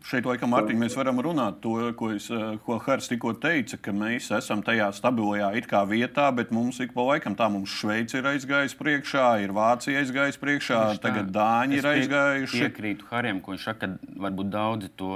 Šeit, 0.00 0.24
laikam, 0.24 0.48
Mārtiņ, 0.54 0.78
mēs 0.80 0.96
varam 0.96 1.20
runāt 1.20 1.58
to, 1.60 1.74
ko, 1.98 2.08
es, 2.16 2.30
ko 2.64 2.78
Hārs 2.80 3.10
tikko 3.10 3.34
teica, 3.36 3.76
ka 3.84 3.92
mēs 3.92 4.30
esam 4.32 4.62
tajā 4.64 4.88
stabilajā 4.96 5.50
vietā, 5.90 6.26
bet 6.34 6.54
mums 6.56 6.80
ik 6.80 6.94
pa 6.96 7.04
laikam 7.12 7.36
tā 7.36 7.50
mums 7.52 7.74
Šveice 7.76 8.16
ir 8.18 8.28
aizgājusi 8.32 8.78
priekšā, 8.80 9.28
ir 9.44 9.52
Vācija 9.56 10.00
aizgājusi 10.00 10.40
priekšā, 10.40 10.80
Tieši 10.94 11.04
tagad 11.04 11.28
tā. 11.28 11.36
Dāņi 11.36 11.80
ir 11.82 11.88
aizgājuši. 11.92 12.56
Es 12.56 12.64
piekrītu 12.64 13.10
Harim, 13.12 13.42
ko 13.44 13.52
viņš 13.54 13.68
saka, 13.68 13.90
ka 13.90 14.20
varbūt 14.24 14.52
daudzi 14.54 14.90
to 14.96 15.12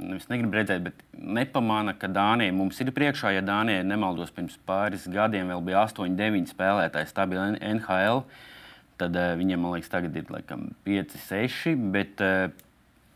nevis 0.00 0.26
negrib 0.30 0.56
redzēt, 0.56 0.82
bet 0.88 1.04
nepamana, 1.12 1.94
ka 1.98 2.08
Dānija 2.10 2.54
mums 2.56 2.80
ir 2.82 2.90
priekšā. 2.96 3.34
Ja 3.36 3.44
Dānija 3.44 3.84
nemaldos 3.86 4.32
pirms 4.34 4.56
pāris 4.66 5.06
gadiem 5.10 5.52
vēl 5.52 5.62
bija 5.68 5.84
8, 5.84 6.16
9 6.18 6.50
spēlētāji 6.50 7.10
stabili 7.12 7.60
NHL, 7.60 8.24
tad 9.00 9.16
uh, 9.18 9.32
viņiem, 9.38 9.60
man 9.60 9.76
liekas, 9.76 9.92
tagad 9.92 10.16
ir 10.18 10.32
laikam 10.32 10.68
5, 10.86 11.16
6. 11.28 11.76
Bet, 11.94 12.22
uh, 12.24 12.63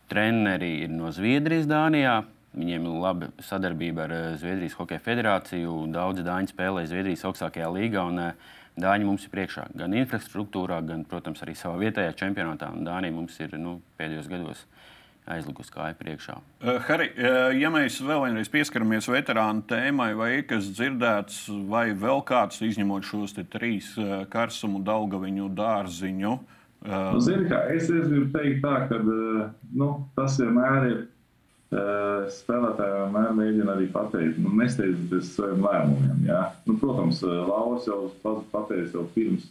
Treneri 0.08 0.78
ir 0.86 0.92
no 0.92 1.10
Zviedrijas, 1.12 1.66
Dānijā. 1.68 2.22
Viņiem 2.56 2.86
ir 2.88 3.00
laba 3.02 3.26
sadarbība 3.44 4.06
ar 4.06 4.14
eh, 4.16 4.28
Zviedrijas 4.40 4.76
Hokeja 4.78 5.02
federāciju. 5.04 5.74
Daudzi 5.92 6.24
dāņi 6.24 6.54
spēlē 6.54 6.86
Zviedrijas 6.88 7.26
augstākajā 7.28 7.68
līgā. 7.74 8.06
Un, 8.08 8.22
eh, 8.30 8.54
Dāņi 8.78 9.08
mums 9.08 9.24
ir 9.26 9.32
priekšā 9.32 9.64
gan 9.74 9.94
infrastruktūrā, 9.98 10.76
gan, 10.86 11.00
protams, 11.02 11.40
arī 11.42 11.56
savā 11.58 11.80
vietējā 11.80 12.12
čempionātā. 12.20 12.68
Un 12.70 12.86
Dānija 12.86 13.10
mums 13.10 13.34
ir 13.42 13.56
nu, 13.58 13.80
pēdējos 13.98 14.28
gados 14.30 14.60
aizlikusi 15.26 15.72
kāja 15.74 15.96
priekšā. 15.98 16.36
Uh, 16.62 16.78
Harry, 16.86 17.08
uh, 17.18 17.50
ja 17.58 17.72
mēs 17.74 17.98
vēl 18.00 18.22
vienreiz 18.28 18.48
pieskaramies 18.48 19.10
veterānu 19.10 19.66
tēmai, 19.68 20.12
vai 20.16 20.30
kas 20.46 20.70
dzirdēts, 20.70 21.40
vai 21.68 21.88
vēl 21.90 22.22
kāds 22.24 22.62
izņemot 22.64 23.04
šos 23.04 23.34
trīs 23.50 23.90
karsumu, 24.30 24.80
daugaviņu, 24.86 25.50
dārziņu, 25.58 26.32
uh, 26.38 26.57
Uh, 26.86 27.16
Zini, 27.18 27.48
kā, 27.50 27.64
es, 27.74 27.88
es 27.90 28.06
gribu 28.06 28.28
teikt, 28.30 28.60
tā, 28.62 28.84
ka 28.86 29.00
nu, 29.02 29.92
tas 30.18 30.38
vienmēr 30.40 30.90
ir. 30.92 31.06
Uh, 31.68 32.24
spēlētāji 32.32 32.94
vienmēr 32.94 33.32
mēģina 33.36 33.72
arī 33.74 33.90
pateikt, 33.92 34.38
nu, 34.40 34.54
nesteidzoties 34.56 35.34
saviem 35.34 35.66
lēmumiem. 35.66 36.22
Ja? 36.24 36.38
Nu, 36.64 36.78
protams, 36.80 37.20
Lauris 37.20 37.84
jau 37.90 38.06
pateica 38.24 38.86
jau 38.94 39.04
pirms, 39.12 39.50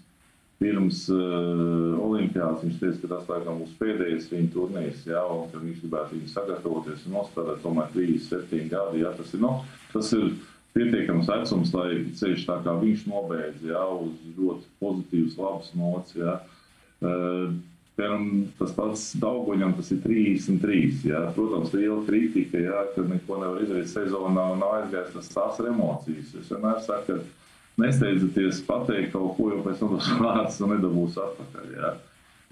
pirms 0.58 1.04
uh, 1.14 2.00
Olimpijādas. 2.08 2.64
Viņš 2.66 2.82
teica, 2.82 3.04
ka 3.04 3.12
tas 3.12 3.30
laikam 3.30 3.62
būs 3.62 3.78
pēdējais 3.78 4.32
viņa 4.34 4.50
turnīrs, 4.56 5.06
ja? 5.06 5.22
un 5.30 5.46
ka 5.52 5.62
viņš 5.62 5.84
gribētu 5.84 6.18
viņu 6.18 6.34
sagatavoties 6.34 7.06
un 7.06 7.18
nospēlēt 7.20 7.62
tomēr 7.68 7.94
37 7.94 8.74
gadi. 8.74 9.06
Ja? 9.06 9.14
Tas 9.20 9.38
ir, 9.38 9.46
nu, 9.46 9.54
tas 9.94 10.14
ir 10.18 10.32
pietiekams 10.74 11.30
vecums, 11.30 11.78
lai 11.78 11.90
ceļš 12.18 12.50
tā 12.50 12.58
kā 12.66 12.80
viņš 12.82 13.06
nobeidz 13.14 13.70
ja? 13.70 13.86
uz 13.94 14.18
ļoti 14.40 14.72
pozitīvas, 14.82 15.38
labas 15.44 15.76
nots. 15.78 16.18
Ja? 16.18 16.40
Uh, 16.40 16.57
Piemēram, 17.02 18.26
tas 18.60 18.74
pats 18.78 19.04
Dauguņam 19.18 19.72
tas 19.78 19.88
ir 19.94 20.04
33. 20.04 21.08
Jā. 21.10 21.24
Protams, 21.34 21.72
liela 21.74 22.04
kritika, 22.06 22.60
jā, 22.62 22.84
ka 22.94 23.06
neko 23.10 23.40
nevar 23.42 23.64
izdarīt 23.64 23.90
sezonā 23.90 24.44
un 24.54 24.66
aizgājis 24.68 25.16
tas 25.16 25.32
tās 25.34 25.62
emocijas. 25.66 26.36
Es 26.38 26.52
vienmēr 26.54 26.84
saku, 26.86 27.16
ka 27.18 27.82
nesteidzieties 27.82 28.62
pateikt 28.68 29.16
kaut 29.16 29.34
ko, 29.38 29.50
jo 29.54 29.64
pēc 29.66 29.82
tam 29.82 29.96
tas 29.96 30.12
vārds 30.22 30.60
nedabūs 30.62 31.18
atpakaļ. 31.24 31.74
Jā. 31.78 31.96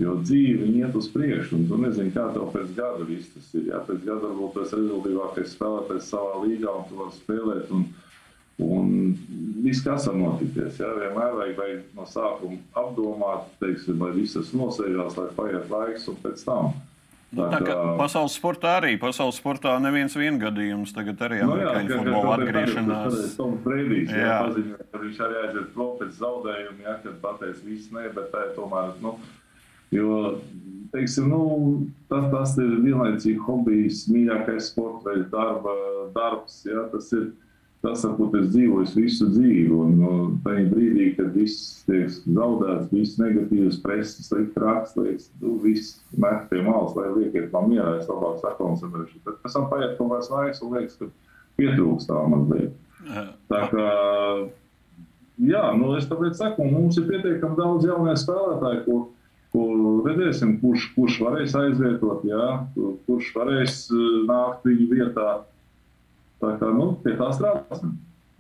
Jo 0.02 0.18
dzīve 0.20 0.66
iet 0.76 0.98
uz 0.98 1.06
priekšu, 1.14 1.56
un 1.56 1.70
tu 1.70 1.78
nezini, 1.80 2.12
kā 2.12 2.26
tev 2.36 2.50
pēc 2.52 2.74
gada 2.76 3.06
viss 3.08 3.30
tas 3.36 3.54
ir. 3.54 3.70
Jā. 3.70 3.84
Pēc 3.86 4.02
gada 4.02 4.26
varbūt 4.26 4.58
esi 4.66 4.80
rezultātīvākais 4.80 5.54
spēlētājs 5.54 6.10
savā 6.10 6.42
līgā 6.42 6.74
un 6.74 6.90
tu 6.90 7.00
vari 7.04 7.18
spēlēt. 7.22 7.70
Un, 7.76 7.86
Un 8.64 9.16
viss, 9.66 9.84
kas 9.84 10.06
var 10.08 10.16
notikties, 10.16 10.78
ja, 10.80 10.88
vienmēr 10.96 11.34
vajag, 11.36 11.56
vajag 11.60 11.96
no 11.98 12.06
sākuma 12.08 12.60
apdomāt, 12.80 13.50
teiksim, 13.60 14.00
lai 14.00 14.14
viss 14.16 14.38
tas 14.38 14.54
nosēžās, 14.56 15.18
lai 15.20 15.32
paiet 15.36 15.72
laiks 15.74 16.08
un 16.12 16.20
pēc 16.24 16.44
tam. 16.48 16.76
Tā, 17.36 17.50
tā 17.52 17.60
kā 17.66 17.76
pasaules 18.00 18.36
sportā 18.38 18.78
arī. 18.80 18.94
Pasaules 19.02 19.42
sportā 19.42 19.74
neviens 19.84 20.14
gadījums 20.40 20.94
tagad 20.96 21.20
arī 21.26 21.42
no, 21.42 21.50
nu 21.52 21.68
amerikāņu 21.68 21.98
futbola 22.00 22.36
atgriešanās. 22.38 23.18
Toms 23.36 23.64
Breidijs 23.66 24.14
jā. 24.14 24.22
jā, 24.22 24.38
paziņoja, 24.46 24.86
ka 24.92 25.02
viņš 25.02 25.20
arī 25.26 25.40
aiziet 25.42 25.74
prom 25.74 25.98
pēc 26.00 26.14
zaudējuma, 26.22 26.86
ja, 26.86 26.94
kad 27.04 27.18
pateiks 27.26 27.66
viss 27.66 27.92
nē, 27.92 28.06
bet 28.16 28.30
tā 28.32 28.46
ir 28.46 28.54
tomēr, 28.56 28.94
nu, 29.04 29.16
jo, 29.98 30.20
teiksim, 30.94 31.28
nu, 31.34 31.42
tas, 32.12 32.30
tas 32.32 32.56
ir 32.62 32.78
vienlaicīgi 32.86 33.42
hobijs, 33.50 34.06
mīļākais 34.14 34.72
sports 34.72 35.04
veids, 35.10 35.28
darba, 35.34 35.76
darbs, 36.16 36.62
ja, 36.70 36.88
tas 36.94 37.12
ir 37.18 37.34
tas, 37.86 38.06
ar 38.08 38.16
ko 38.18 38.28
es 38.40 38.50
dzīvoju 38.54 38.92
visu 38.98 39.28
dzīvi. 39.30 39.70
Un 39.76 39.96
no, 40.02 40.14
tajā 40.46 40.66
brīdī, 40.72 41.12
kad 41.18 41.32
viss 41.38 41.84
tiek 41.86 42.10
zaudēts, 42.10 42.90
viss 42.94 43.20
negatīvs, 43.22 43.80
preses, 43.84 44.32
liekas, 44.34 45.30
nu, 45.42 45.56
viss 45.64 46.00
met 46.18 46.50
pie 46.50 46.64
malas, 46.66 46.96
lai 46.98 47.12
liekiet 47.14 47.54
man 47.54 47.70
mierā, 47.72 48.00
es 48.00 48.10
labāk 48.10 48.42
sakoncentrēšos. 48.42 49.22
Bet 49.28 49.40
pēc 49.44 49.58
tam 49.58 49.70
paiet 49.72 49.98
kaut 50.00 50.16
kāds 50.16 50.32
laiks 50.34 50.64
un 50.66 50.76
liekas, 50.76 51.00
ka 51.00 51.12
pietrūkst 51.60 52.10
tā 52.10 52.22
mazliet. 52.32 52.76
Tā 53.52 53.66
kā, 53.72 53.90
jā, 55.46 55.66
nu 55.78 55.96
es 56.00 56.08
tāpēc 56.10 56.40
saku, 56.40 56.66
mums 56.70 56.98
ir 57.00 57.10
pietiekami 57.10 57.60
daudz 57.60 57.86
jaunie 57.86 58.16
spēlētāji, 58.18 58.86
ko, 58.88 59.02
ko 59.54 59.66
redzēsim, 60.08 60.58
kurš, 60.64 60.90
kurš 60.96 61.20
varēs 61.24 61.58
aizvietot, 61.60 62.26
jā, 62.28 62.48
kurš 63.06 63.34
varēs 63.38 63.84
eh, 63.92 64.08
nākt 64.30 64.66
viņu 64.68 64.90
vietā. 64.94 65.30
Tā 66.44 66.58
kā 66.60 66.74
nu, 66.76 66.92
pie 67.04 67.16
tā 67.20 67.32
strādāsim. 67.36 67.96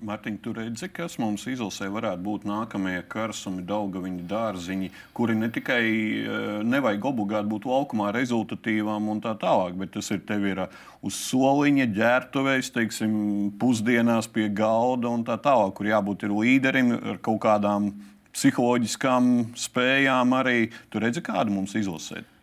Mārtiņ, 0.06 0.36
tu 0.44 0.52
redzi, 0.52 0.90
kas 0.92 1.16
mums 1.18 1.46
izlasē 1.48 1.88
varētu 1.90 2.20
būt 2.26 2.44
nākamie 2.46 2.98
karsumi, 3.10 3.64
daugaviņi, 3.66 4.26
dārziņi, 4.28 4.90
kuri 5.16 5.38
ne 5.40 5.48
tikai 5.56 5.86
eh, 5.88 6.42
nevajag 6.68 7.08
obligāti 7.10 7.50
būt 7.54 7.66
laukumā 7.70 8.10
rezultatīvām 8.14 9.08
un 9.14 9.24
tā 9.24 9.32
tālāk, 9.40 9.78
bet 9.80 9.94
tas 9.96 10.12
ir 10.12 10.20
tev 10.28 10.44
ir 10.52 10.66
eh, 10.66 10.76
uz 11.00 11.16
soliņa, 11.30 11.88
ģērbtuvēs, 11.96 12.74
teiksim, 12.76 13.16
pusdienās 13.62 14.28
pie 14.36 14.50
galda 14.52 15.16
un 15.16 15.24
tā 15.26 15.40
tālāk, 15.40 15.74
kur 15.80 15.90
jābūt 15.90 16.28
ir 16.28 16.36
līderim 16.36 16.94
ar 17.00 17.24
kaut 17.24 17.42
kādām 17.48 17.94
psiholoģiskām 18.36 19.34
spējām 19.56 20.38
arī. 20.44 20.60
Tu 20.92 21.02
redzi, 21.02 21.24
kādu 21.24 21.56
mums 21.56 21.80
izlasēt? 21.80 22.35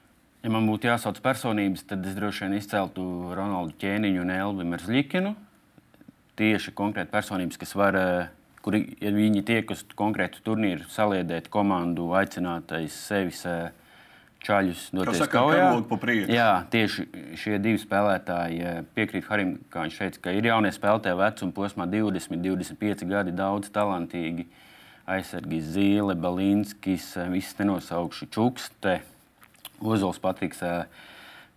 Ja 0.42 0.50
man 0.50 0.66
būtu 0.66 0.88
jāsauc 0.90 1.20
personības, 1.22 1.84
tad 1.86 2.02
es 2.06 2.16
droši 2.18 2.48
vien 2.48 2.58
izceltu 2.58 3.02
Ronaldu 3.36 3.76
Ķēniņu 3.78 4.24
un 4.24 4.30
Elvi 4.34 4.66
Merzlikinu 4.66 5.36
tieši 6.38 6.72
konkrēti 6.76 7.12
personības, 7.12 7.58
kas 7.60 7.74
var, 7.76 7.96
eh, 7.96 8.28
kuri, 8.62 8.96
ja 9.00 9.10
viņi 9.10 9.44
tiek 9.44 9.70
uz 9.70 9.84
konkrētu 9.94 10.42
turnīru, 10.42 10.88
saliedēt 10.88 11.48
komandu, 11.52 12.08
aicināt 12.18 12.72
aiz 12.72 12.92
sevis 12.92 13.44
eh, 13.46 13.70
čaļus 14.42 14.88
doties 14.96 15.28
kaujā. 15.30 15.68
Jā, 16.32 16.64
tieši 16.72 17.06
šie 17.38 17.58
divi 17.62 17.78
spēlētāji 17.78 18.64
eh, 18.64 18.82
piekrīt 18.96 19.28
Harim, 19.28 19.56
kā 19.70 19.86
viņš 19.86 20.00
teica, 20.02 20.24
ka 20.26 20.34
ir 20.34 20.50
jaunie 20.50 20.72
spēlētāji 20.74 21.20
vecuma 21.22 21.56
posmā 21.60 21.86
20, 21.86 22.42
25 22.42 23.06
gadi, 23.06 23.36
daudz 23.36 23.70
talantīgi. 23.70 24.48
Aizsargi 25.12 25.58
Zīle, 25.66 26.14
Balinskis, 26.14 27.08
visas 27.32 27.56
nenosaukšu 27.58 28.28
Čukste, 28.30 29.00
Ozols 29.82 30.22
Patriks. 30.22 30.62
Uh, 30.62 31.10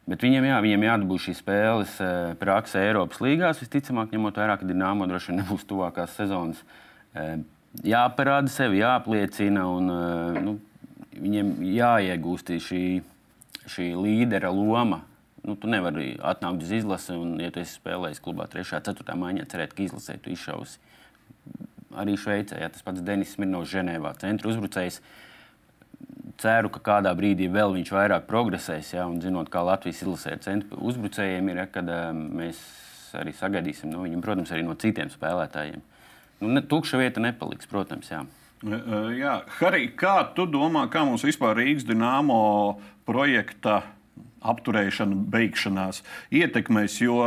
Bet 0.06 0.22
viņiem, 0.22 0.46
jā, 0.46 0.58
viņiem 0.62 0.84
jādabū 0.86 1.18
šīs 1.18 1.40
spēles 1.42 1.96
praksē 2.38 2.84
Eiropas 2.92 3.18
līgās. 3.26 3.62
Visticamāk, 3.64 4.12
ņemot 4.14 4.38
vērā, 4.38 4.60
ka 4.62 4.68
Dienāmo 4.70 5.08
droši 5.10 5.32
vien 5.32 5.42
nebūs 5.42 5.66
tuvākās 5.66 6.14
sezonas. 6.14 6.62
Jāparāda 7.86 8.52
sevi, 8.54 8.84
jāapliecina 8.84 9.66
un 9.66 9.90
nu, 10.46 10.54
viņiem 11.16 11.52
jāiegūst 11.74 12.54
šī, 12.68 12.84
šī 13.66 13.90
līdera 13.98 14.54
loma. 14.54 15.02
Nu, 15.46 15.58
tu 15.58 15.70
nevari 15.70 16.14
atnākt 16.26 16.64
uz 16.66 16.72
izlasi, 16.74 17.18
un, 17.18 17.36
ja 17.42 17.52
tu 17.54 17.62
esi 17.62 17.80
spēlējis 17.80 18.22
klubā 18.26 18.48
3. 18.50 18.62
un 18.78 18.86
4. 18.86 19.18
maiņā, 19.22 19.50
cerēt, 19.50 19.74
ka 19.78 19.86
izlasē 19.86 20.20
tu 20.22 20.34
izšausi. 20.34 20.78
Arī 21.98 22.16
Šveicē, 22.18 22.62
ja 22.62 22.70
tas 22.74 22.86
pats 22.86 23.04
Denis 23.06 23.36
Smirnovs 23.36 23.74
Ženēvā, 23.74 24.16
centra 24.22 24.50
uzbrucējs. 24.52 25.02
Ceru, 26.42 26.70
ka 26.74 26.82
kādā 26.84 27.14
brīdī 27.16 27.48
vēl 27.52 27.76
viņš 27.78 27.92
vairāk 27.96 28.26
progresēs. 28.28 28.94
Ja, 28.98 29.06
un 29.08 29.22
zinot, 29.24 29.48
kā 29.54 29.62
Latvijas 29.64 30.02
izlasē 30.04 30.36
centra 30.44 30.80
uzbrucējiem 30.84 31.52
ir, 31.54 31.62
ja, 31.64 31.68
kad 31.72 31.92
uh, 31.92 32.10
mēs 32.12 32.60
arī 33.16 33.32
sagaidīsim 33.36 33.92
no 33.94 34.04
viņiem, 34.04 34.24
protams, 34.24 34.52
arī 34.52 34.66
no 34.68 34.76
citiem 34.80 35.12
spēlētājiem. 35.14 35.84
Nu, 36.42 36.52
ne, 36.52 36.64
tukša 36.66 37.00
vieta 37.00 37.24
nepaliks, 37.24 37.70
protams. 37.72 38.12
Jā. 38.12 38.26
Jā, 38.66 39.36
Harī, 39.60 39.90
kā 40.00 40.18
tu 40.36 40.48
domā, 40.50 40.86
kā 40.92 41.04
mums 41.06 41.26
vispār 41.28 41.60
Rīgas 41.60 41.86
dīnāmo 41.86 42.40
projekta 43.06 43.82
apturēšana, 44.46 45.18
beigšanās 45.34 46.02
ietekmēs? 46.34 46.98
Jo 47.04 47.20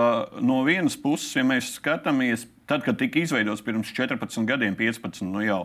no 0.42 0.62
vienas 0.66 0.96
puses, 0.98 1.30
ja 1.36 1.44
mēs 1.46 1.74
skatāmies, 1.76 2.46
tad, 2.68 2.84
kad 2.86 2.98
tika 3.00 3.22
izveidots 3.22 3.64
pirms 3.66 3.92
14 3.94 4.48
gadiem, 4.48 4.76
15 4.78 5.28
nu 5.28 5.44
jau. 5.44 5.62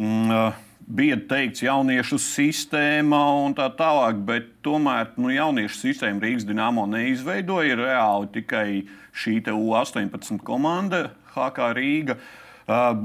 Mm, 0.00 0.54
bija 0.86 1.16
teikts 1.28 1.64
jauniešu 1.64 2.18
sistēma 2.20 3.20
un 3.44 3.56
tā 3.56 3.70
tālāk, 3.78 4.20
bet 4.26 4.50
tomēr 4.64 5.14
nu, 5.20 5.32
jauniešu 5.32 5.80
sistēma 5.80 6.22
Rīgas 6.24 6.46
dīnāmo 6.48 6.86
neizveidoja. 6.90 7.74
Ir 7.74 7.84
reāli 7.86 8.30
tikai 8.38 8.68
šī 9.16 9.40
U18 9.54 10.40
komanda, 10.44 11.08
HK 11.34 11.74
Rīga. 11.78 12.18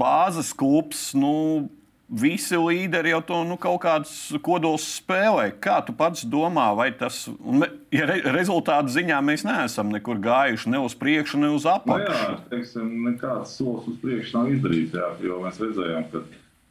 Bāzes 0.00 0.54
klubs, 0.56 1.10
nu, 1.18 1.68
visi 2.10 2.58
līderi 2.58 3.12
jau 3.12 3.20
to 3.26 3.40
nu, 3.46 3.56
kaut 3.60 3.80
kāds 3.84 4.12
kodols 4.42 4.86
spēlē. 4.98 5.50
Kā 5.62 5.78
tu 5.86 5.94
pats 5.96 6.24
domā, 6.26 6.70
vai 6.76 6.90
tas, 6.96 7.22
un, 7.38 7.64
ja 7.94 8.08
re, 8.10 8.18
rezultātu 8.34 8.92
ziņā 8.96 9.20
mēs 9.24 9.44
neesam 9.46 9.92
nekur 9.94 10.20
gājuši 10.22 10.72
ne 10.74 10.82
uz 10.82 10.96
priekšu, 10.98 11.40
ne 11.44 11.52
uz 11.54 11.68
apakšu? 11.70 12.10
Nu 12.10 12.34
jā, 12.34 12.38
teiksim, 12.52 12.92
nekāds 13.06 13.56
solis 13.60 13.90
uz 13.92 14.00
priekšu 14.02 14.38
nav 14.38 14.54
izdarīts, 14.56 14.96
jā, 14.98 15.10
jo 15.24 15.42
mēs 15.44 15.60
redzējām, 15.62 16.08
ka 16.12 16.24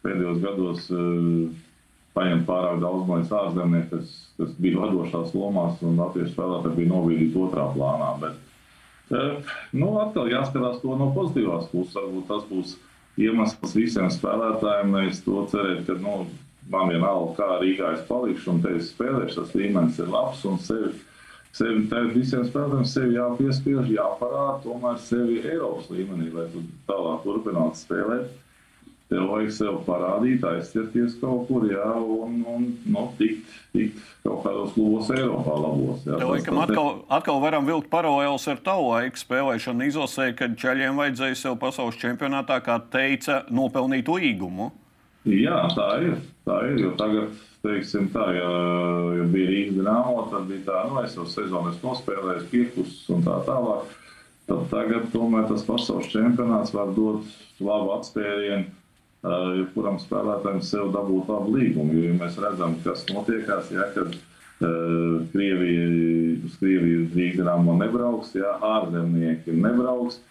pēdējos 0.05 0.43
gados 0.43 0.85
uh, 0.93 1.49
paņemt 2.17 2.45
pārāk 2.47 2.81
daudz 2.83 3.07
manis 3.07 3.33
ārzemnieku, 3.35 3.89
kas, 3.95 4.13
kas 4.39 4.53
bija 4.61 4.83
vadošās 4.83 5.33
lomās, 5.37 5.81
un 5.85 5.99
latviešu 5.99 6.33
spēlētāji 6.33 6.79
bija 6.81 6.93
novīdīti 6.93 7.41
otrā 7.45 7.67
plānā. 7.75 8.11
Bet, 8.23 8.39
uh, 9.13 9.55
nu, 9.75 9.93
atkal 10.03 10.31
jāskatās 10.31 10.81
to 10.83 10.97
no 10.99 11.11
pozitīvās 11.15 11.69
puses. 11.73 11.97
Varbūt 11.99 12.29
tas 12.31 12.47
būs 12.49 12.75
iemesls 13.19 13.75
visiem 13.75 14.09
spēlētājiem. 14.13 14.95
Es 15.09 15.21
to 15.25 15.45
cerēju, 15.51 15.85
ka 15.87 15.99
nu, 16.01 16.15
man 16.71 16.91
vienalga, 16.93 17.35
kā 17.37 17.61
Rīgā 17.63 17.93
es 17.97 18.03
palikšu 18.09 18.55
un 18.55 18.65
te 18.65 18.75
es 18.79 18.91
spēlēšu, 18.93 19.41
tas 19.41 19.55
līmenis 19.57 20.01
ir 20.01 20.11
labs 20.13 20.43
un 20.49 20.59
sevi. 20.63 20.95
Sevi, 21.55 21.87
visiem 22.13 22.43
spēlētājiem 22.45 22.85
sevi 22.85 23.15
jāpiespiež, 23.17 23.87
jāparāda 23.95 24.59
tomēr 24.67 24.99
sevi 25.01 25.39
Eiropas 25.41 25.89
līmenī, 25.89 26.29
lai 26.35 26.45
tu 26.53 26.61
tālāk 26.87 27.23
turpinātu 27.25 27.79
spēlēt. 27.79 28.29
Tev 29.09 29.25
vajag 29.25 29.53
sev 29.55 29.77
parādīt, 29.87 30.43
aizķerties 30.45 31.15
kaut 31.17 31.47
kur, 31.47 31.63
jā, 31.65 31.85
un, 31.97 32.43
un 32.45 32.67
nu, 32.93 33.05
tikt, 33.17 33.55
tikt 33.73 33.97
kaut 34.21 34.43
kādos 34.43 34.75
klubos 34.75 35.09
Eiropā 35.15 35.55
labos. 35.57 36.03
Jā, 36.05 36.19
Tev 36.21 36.29
laikam 36.35 36.59
atkal, 36.61 36.89
atkal 37.17 37.41
varam 37.41 37.65
vilkt 37.65 37.89
paralēlus 37.89 38.45
ar 38.53 38.61
tavu 38.61 38.91
laiku 38.91 39.17
spēlēšanu 39.17 39.89
izlasē, 39.89 40.29
kad 40.37 40.53
ceļiem 40.61 41.01
vajadzēja 41.01 41.41
sev 41.41 41.57
pasaules 41.63 41.97
čempionātā, 41.97 42.59
kā 42.61 42.77
teica, 42.93 43.41
nopelnīt 43.49 44.13
līgumu. 44.13 44.69
Jā, 45.25 45.63
tā 45.73 45.89
ir. 46.05 46.19
Tā 46.45 46.61
ir 46.69 46.79
jo 46.85 46.93
tagad, 46.97 47.33
teiksim, 47.65 48.11
tā, 48.13 48.29
ja, 48.37 48.53
ja 49.17 49.25
bija 49.33 49.49
Rīgas 49.49 49.75
dīnāmo, 49.79 50.27
tad 50.29 50.45
bija 50.49 50.67
tā, 50.69 50.85
nu, 50.89 51.01
es 51.01 51.17
jau 51.17 51.25
sezonu 51.29 51.73
esmu 51.73 51.91
nospēlējis, 51.95 52.49
piekus 52.53 52.99
un 53.13 53.25
tā 53.25 53.41
tālāk. 53.49 53.89
Tad 54.49 54.69
tagad 54.69 55.09
tomēr 55.13 55.49
tas 55.49 55.65
pasaules 55.65 56.09
čempionāts 56.13 56.73
var 56.77 56.93
dot 56.93 57.25
labu 57.61 57.97
atspērienu 57.97 58.77
jebkuram 59.23 59.99
spēlētājam 59.99 60.61
sev 60.63 60.93
dabūt 60.95 61.29
labu 61.31 61.57
līgumu. 61.57 61.97
Jo 61.97 62.07
ja 62.07 62.15
mēs 62.19 62.39
redzam, 62.39 62.77
kas 62.85 63.05
notiekās, 63.11 63.71
ja, 63.75 63.89
kad 63.95 64.15
uh, 64.15 65.19
Krievija, 65.33 65.85
uz 66.47 66.55
Krieviju 66.61 67.09
Rīgdāmo 67.15 67.75
nebrauks, 67.81 68.33
ja 68.39 68.55
ārzemnieki 68.63 69.55
nebrauks. 69.55 70.21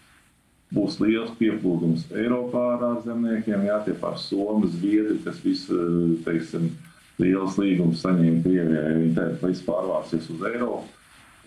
Būs 0.69 0.99
liels 1.01 1.31
pieplūdums 1.39 2.11
Eiropā 2.13 2.61
ar 2.75 2.83
ārzemniekiem, 2.91 3.63
jā, 3.65 3.79
tie 3.87 3.95
par 3.97 4.19
Somijas, 4.21 4.75
Zviedri, 4.77 5.17
kas 5.23 5.39
visu, 5.41 5.79
teiksim, 6.27 6.69
liels 7.17 7.57
līgums 7.57 8.03
saņēma 8.05 8.43
Krievijai, 8.43 8.83
ja 8.83 8.99
viņi 8.99 9.15
teikt, 9.17 9.45
viss 9.47 9.65
pārvāksies 9.65 10.29
uz 10.29 10.43
Eiropu, 10.51 10.85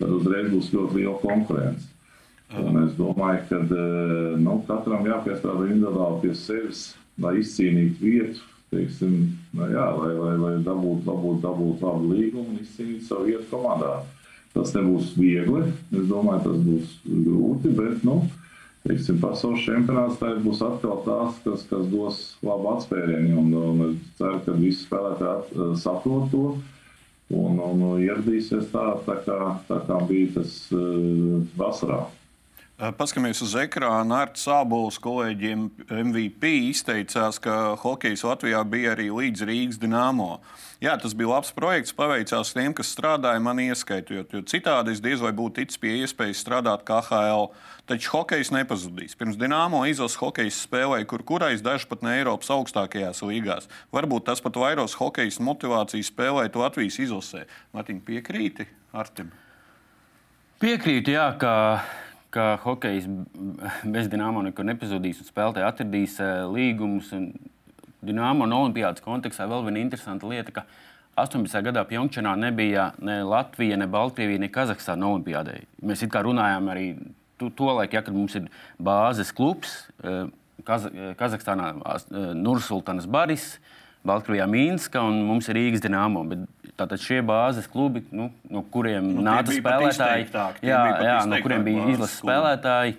tad 0.01 0.11
uzreiz 0.19 0.51
būs 0.51 0.73
ļoti 0.75 0.99
liela 0.99 1.15
konkurence. 1.23 1.87
Un 2.53 2.83
es 2.83 2.91
domāju, 2.99 3.45
ka 3.47 3.61
nu, 4.43 4.57
katram 4.67 5.07
jāpiestrādā 5.07 5.71
individuāli 5.71 6.19
pie 6.25 6.35
sevis, 6.37 6.83
lai 7.21 7.37
izcīnītu 7.41 8.01
vietu, 8.01 8.45
teiksim, 8.73 9.17
nu, 9.53 9.67
jā, 9.69 9.85
lai, 9.99 10.11
lai, 10.17 10.33
lai 10.41 10.53
dabūtu, 10.65 11.03
dabūtu, 11.05 11.41
dabūtu 11.43 11.85
labu 11.85 12.13
līgumu 12.13 12.53
un 12.55 12.61
izcīnītu 12.63 13.07
savu 13.09 13.29
vietu 13.29 13.49
komandā. 13.51 13.99
Tas 14.53 14.73
nebūs 14.75 15.15
viegli. 15.17 15.65
Es 15.93 16.07
domāju, 16.09 16.43
tas 16.45 16.59
būs 16.61 16.97
grūti, 17.05 17.71
bet 17.73 18.03
nu, 18.05 18.19
teiksim, 18.85 19.17
pasaules 19.21 19.65
čempionāts 19.65 20.21
būs 20.45 20.61
atkal 20.65 21.01
tās, 21.07 21.39
kas, 21.45 21.65
kas 21.69 21.87
dos 21.89 22.21
labu 22.45 22.69
atspērienu. 22.75 23.33
Un, 23.41 23.55
un 23.57 23.83
es 23.87 24.13
ceru, 24.19 24.41
ka 24.45 24.57
visi 24.57 24.85
spēlētāji 24.85 25.73
saprot 25.81 26.29
to. 26.33 26.45
Un, 27.33 27.57
un 27.57 27.85
ieradīsies 28.03 28.67
tā, 28.69 28.91
tā, 29.07 29.15
kā, 29.25 29.37
tā 29.65 29.79
kā 29.87 29.97
bija 30.05 30.35
tas 30.35 30.57
uh, 30.75 31.39
vasarā. 31.57 32.03
Paskatāmies 32.73 33.37
uz 33.45 33.51
ekrāna. 33.53 34.23
Arts 34.23 34.47
Sābols 34.47 34.95
kolēģiem 34.97 35.67
MVP 35.93 36.49
izteicās, 36.71 37.37
ka 37.37 37.75
hokejs 37.77 38.23
Latvijā 38.25 38.63
bija 38.65 38.95
arī 38.95 39.11
līdz 39.13 39.43
Rīgas 39.45 39.77
dīnāmo. 39.77 40.39
Jā, 40.81 40.95
tas 40.97 41.13
bija 41.13 41.35
labs 41.35 41.53
projekts, 41.53 41.93
paveicās 41.93 42.55
tiem, 42.57 42.73
kas 42.73 42.89
strādāja, 42.95 43.39
man 43.45 43.61
ieskaitot. 43.61 44.33
Jo 44.33 44.41
citādi 44.49 44.97
es 44.97 45.03
diez 45.05 45.21
vai 45.21 45.29
būtu 45.37 45.61
ticis 45.61 45.77
pie 45.77 45.93
iespējas 46.01 46.41
strādāt 46.41 46.81
KHL. 46.87 47.51
Taču 47.87 48.09
hokejs 48.15 48.49
nepazudīs. 48.55 49.13
Pirms 49.21 49.37
dīnāmo 49.37 49.85
izlases 49.87 50.17
hokejs 50.17 50.65
spēlēja, 50.65 51.05
kur 51.13 51.21
kurais 51.29 51.61
daži 51.61 51.85
pat 51.93 52.01
ne 52.01 52.17
Eiropas 52.17 52.49
augstākajās 52.57 53.21
līgās. 53.21 53.69
Varbūt 53.93 54.25
tas 54.31 54.41
pat 54.41 54.57
vairos 54.57 54.97
hokejs 54.97 55.37
motivāciju 55.45 56.09
spēlēt 56.09 56.57
Latvijas 56.57 56.97
izlasē. 57.05 57.45
Matiņ, 57.77 58.01
piekrīti 58.09 58.65
Artim? 58.97 59.29
Piekrītu, 60.63 61.13
jā, 61.13 61.29
ka 61.37 61.53
ka 62.33 62.53
hokejs 62.63 63.07
bez 63.93 64.09
dīnāmo 64.11 64.43
nekur 64.47 64.65
nepazudīs 64.67 65.21
un 65.21 65.29
spēlētāji 65.29 65.67
atradīs 65.67 66.19
eh, 66.23 66.43
līgumus. 66.49 67.11
Dīnāmo 68.03 68.47
un 68.47 68.55
Olimpijas 68.57 69.03
kontekstā 69.03 69.47
vēl 69.47 69.67
viena 69.67 69.79
interesanta 69.83 70.27
lieta, 70.27 70.51
ka 70.57 70.65
18. 71.23 71.61
gadā 71.67 71.85
Pjunkčanā 71.87 72.33
nebija 72.41 72.89
ne 73.05 73.21
Latvija, 73.23 73.77
ne 73.79 73.87
Baltkrievija, 73.87 74.41
ne 74.41 74.49
Kazahstāna 74.51 75.11
Olimpijādē. 75.11 75.59
Mēs 75.85 76.03
it 76.03 76.11
kā 76.11 76.23
runājām 76.25 76.71
arī 76.73 76.87
to, 77.39 77.51
to 77.53 77.69
laiku, 77.69 77.95
ja, 77.95 78.01
kad 78.03 78.17
mums 78.17 78.35
ir 78.39 78.49
bāzes 78.81 79.31
klubs 79.35 79.83
eh, 80.03 80.25
Kaz 80.63 80.85
Kazahstānā 81.19 81.73
Nursultānas 82.39 83.07
Baris, 83.09 83.57
Baltkrievijā 84.07 84.45
Mīnska 84.47 85.01
un 85.03 85.17
mums 85.27 85.49
ir 85.51 85.57
Rīgas 85.57 85.83
Dienāmo. 85.83 86.21
Tātad 86.73 87.01
šie 87.03 87.19
bāzes 87.21 87.67
klubi, 87.69 88.01
nu, 88.15 88.31
no 88.49 88.63
kuriem 88.73 89.05
nu, 89.13 89.21
nāca 89.25 89.53
spēlētāji, 89.53 90.25
jā, 90.65 90.79
jā, 91.05 91.17
no 91.29 91.37
kuriem 91.43 91.65
bija 91.67 91.85
izlases 91.93 92.17
spēlētāji, 92.23 92.95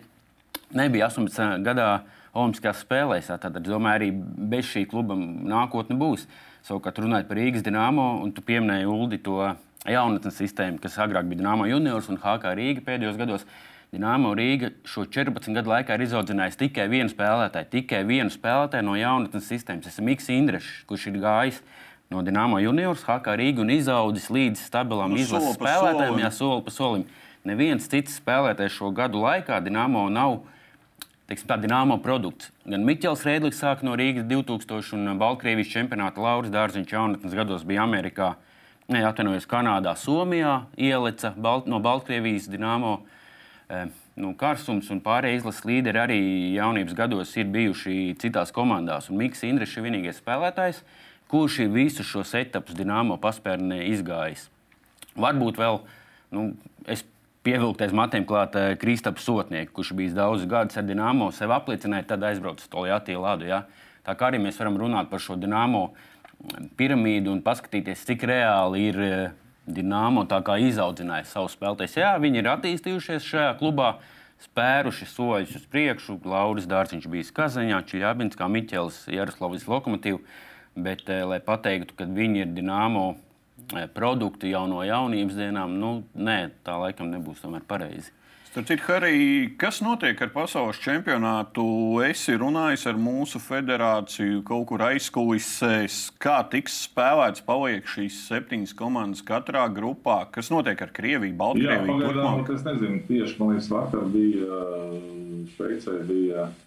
nebija 0.78 1.08
18 1.10 1.64
gadā 1.66 1.88
Olimpiskajās 2.34 2.80
spēlēs. 2.82 3.30
Tad, 3.42 3.58
domāju, 3.62 3.98
arī 3.98 4.08
bez 4.50 4.70
šī 4.70 4.84
kluba 4.90 5.14
nākotne 5.18 5.98
būs. 5.98 6.26
Savukārt, 6.66 6.98
runājot 7.02 7.28
par 7.28 7.38
Rīgas 7.38 7.66
dīnāmo, 7.66 8.08
un 8.24 8.32
tu 8.34 8.42
pieminēji 8.46 8.88
Uldi 8.90 9.20
to 9.22 9.38
jaunatnes 9.90 10.38
sistēmu, 10.40 10.80
kas 10.82 10.96
agrāk 11.02 11.28
bija 11.28 11.42
Dīnāmo 11.42 11.68
juniors 11.68 12.08
un 12.10 12.18
HK 12.22 12.54
Rīga 12.58 12.84
pēdējos 12.86 13.20
gados. 13.20 13.46
Dienāmo 13.94 14.32
Rīga 14.34 14.72
šo 14.90 15.04
14 15.06 15.54
gadu 15.54 15.70
laikā 15.70 15.94
ir 15.94 16.02
izaudzinājusi 16.08 16.64
tikai 16.64 16.88
vienu 16.90 17.12
spēlētāju, 17.12 17.68
tikai 17.76 18.00
vienu 18.08 18.32
spēlētāju 18.34 18.86
no 18.88 18.96
jaunatnes 18.98 19.46
sistēmas. 19.46 19.86
Tas 19.86 20.00
ir 20.00 20.06
Mikls 20.08 20.30
Indrešs, 20.34 20.72
kurš 20.88 21.04
ir 21.12 21.20
gājis 21.22 21.60
no 22.12 22.22
Dienāmo 22.24 22.60
juniors, 22.62 23.04
HK 23.06 23.36
Rīga 23.40 23.62
un 23.64 23.72
izaudzis 23.74 24.30
līdz 24.32 24.64
stabilam 24.68 25.14
Nu, 25.14 25.20
izlases 25.20 25.56
spēlētājiem, 25.58 26.18
jā, 26.24 26.32
soli 26.34 26.64
pa 26.66 26.74
solim. 26.74 27.06
Neviens 27.44 27.88
cits 27.92 28.18
spēlētājs 28.20 28.76
šo 28.78 28.90
gadu 28.96 29.20
laikā 29.24 29.60
Dienāmo 29.64 30.06
nav. 30.12 30.42
Teiksim, 31.28 31.48
tā 31.48 31.56
Dienāmo 31.60 31.96
produkts. 32.04 32.50
Gan 32.68 32.84
Mikls 32.84 33.24
Rēdlis 33.24 33.56
sāk 33.56 33.80
no 33.84 33.94
Rīgas 33.96 34.26
2000 34.28 34.96
un 34.98 35.18
Baltkrievijas 35.20 35.72
čempionāta 35.72 36.20
Lauris 36.20 36.52
Dārziņš 36.52 36.92
jaunatnes 36.92 37.36
gados 37.36 37.64
bija 37.64 37.86
Amerikā, 37.86 38.34
ne, 38.92 39.00
atvainojos, 39.08 39.48
Kanādā, 39.48 39.94
Somijā, 39.96 40.66
ieleca 40.76 41.32
Balt, 41.36 41.68
no 41.68 41.80
Baltkrievijas 41.84 42.50
Dienāmo. 42.52 42.98
Eh, 43.72 43.86
nu, 44.20 44.34
Kārsums 44.36 44.90
un 44.92 45.00
pārējie 45.04 45.40
izlases 45.40 45.64
līderi 45.64 46.02
arī 46.02 46.20
jaunības 46.58 46.96
gados 46.96 47.32
ir 47.40 47.48
bijuši 47.52 48.14
citās 48.20 48.52
komandās. 48.52 49.08
Un 49.08 49.20
Mikls 49.22 49.44
Indrišs 49.48 49.78
ir 49.80 49.88
vienīgais 49.88 50.20
spēlētājs, 50.20 50.82
kurš 51.34 51.64
ir 51.64 51.72
visus 51.74 52.06
šos 52.06 52.30
etapus 52.38 52.76
Dienāmo 52.78 53.16
paspērnē 53.18 53.80
izgājis. 53.90 54.46
Varbūt 55.18 55.58
vēl 55.58 55.80
nu, 56.34 56.44
es 56.86 57.02
pievilktais 57.44 57.94
matiem 57.96 58.26
klāt 58.28 58.54
eh, 58.58 58.74
Kristaps 58.78 59.26
Sotnieku, 59.26 59.80
kurš 59.80 59.92
bijis 59.98 60.14
daudzus 60.14 60.46
gadus 60.50 60.78
ar 60.78 60.86
Dienāmo, 60.86 61.32
sev 61.34 61.50
apliecināja, 61.56 62.12
tad 62.12 62.26
aizbraucis 62.30 62.70
to 62.70 62.86
Latviju 62.86 63.24
Ladu. 63.24 63.48
Ja? 63.50 63.64
Tā 64.06 64.14
kā 64.14 64.30
arī 64.30 64.38
mēs 64.44 64.60
varam 64.60 64.78
runāt 64.78 65.10
par 65.10 65.22
šo 65.24 65.34
Dienāmo 65.40 65.88
piramīdu 66.78 67.32
un 67.32 67.42
paskatīties, 67.42 68.06
cik 68.06 68.28
reāli 68.30 68.86
ir 68.92 69.02
eh, 69.02 69.18
Dienāmo 69.66 70.22
izaudzinājis 70.28 71.34
savu 71.34 71.50
spēlētāju. 71.50 71.98
Jā, 71.98 72.14
viņi 72.22 72.44
ir 72.44 72.52
attīstījušies 72.54 73.26
šajā 73.26 73.52
klubā, 73.58 73.96
spēruši 74.44 75.10
soļus 75.10 75.58
uz 75.58 75.68
priekšu. 75.72 76.20
Lauris 76.30 76.70
Dārziņš 76.70 77.10
bija 77.10 77.30
Kazaņā, 77.42 77.84
Čijābins, 77.90 78.36
kā 78.38 78.46
Miķels, 78.46 79.06
Jaroslavs 79.10 79.66
Lokomotīvs. 79.66 80.52
Bet, 80.76 81.06
eh, 81.08 81.22
lai 81.22 81.38
pateiktu, 81.38 81.94
ka 81.94 82.04
viņi 82.04 82.42
ir 82.42 82.50
Dienāmo 82.56 83.14
eh, 83.76 83.86
produkti 83.94 84.50
jau 84.50 84.66
no 84.68 84.82
jaunības 84.82 85.36
dienām, 85.38 85.78
nu, 85.78 86.02
nē, 86.18 86.50
tā 86.66 86.74
laikam 86.80 87.12
nebūs 87.14 87.40
tomēr 87.44 87.62
pareizi. 87.68 88.10
Starp 88.54 88.68
citu, 88.68 88.84
Harij, 88.86 89.56
kas 89.58 89.80
notiek 89.82 90.20
ar 90.22 90.28
pasaules 90.30 90.78
čempionātu? 90.78 91.64
Esi 92.06 92.36
runājis 92.38 92.84
ar 92.86 92.94
mūsu 93.02 93.40
federāciju 93.42 94.44
kaut 94.46 94.68
kur 94.70 94.84
aizkulisēs, 94.86 96.12
kā 96.22 96.36
tiks 96.52 96.76
spēlēts, 96.86 97.42
paliek 97.46 97.82
šīs 97.90 98.20
septiņas 98.28 98.76
komandas 98.78 99.24
katrā 99.26 99.64
grupā. 99.74 100.20
Kas 100.30 100.52
notiek 100.54 100.78
ar 100.86 100.92
Krieviju, 100.94 101.32
Jā, 101.32 101.38
Baltkrieviju? 101.40 101.96
pagaidām, 101.96 102.44
turpmāk? 102.44 102.54
es 102.54 102.62
nezinu, 102.68 103.00
tieši 103.08 103.40
man 103.40 103.54
liekas, 103.56 103.70
vakar 103.74 104.06
bija 104.14 104.60
Šveicē, 105.56 105.96
bija 106.06 106.46
uh, 106.46 106.63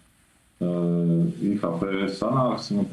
IHP 0.60 2.08
sanāksmi. 2.18 2.86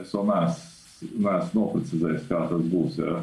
Es 0.00 0.14
vēl 0.14 0.30
neesmu, 0.30 1.10
neesmu 1.26 1.60
noprecizējis, 1.60 2.24
kā 2.30 2.46
tas 2.48 2.64
būs. 2.72 3.00
Ja. 3.02 3.20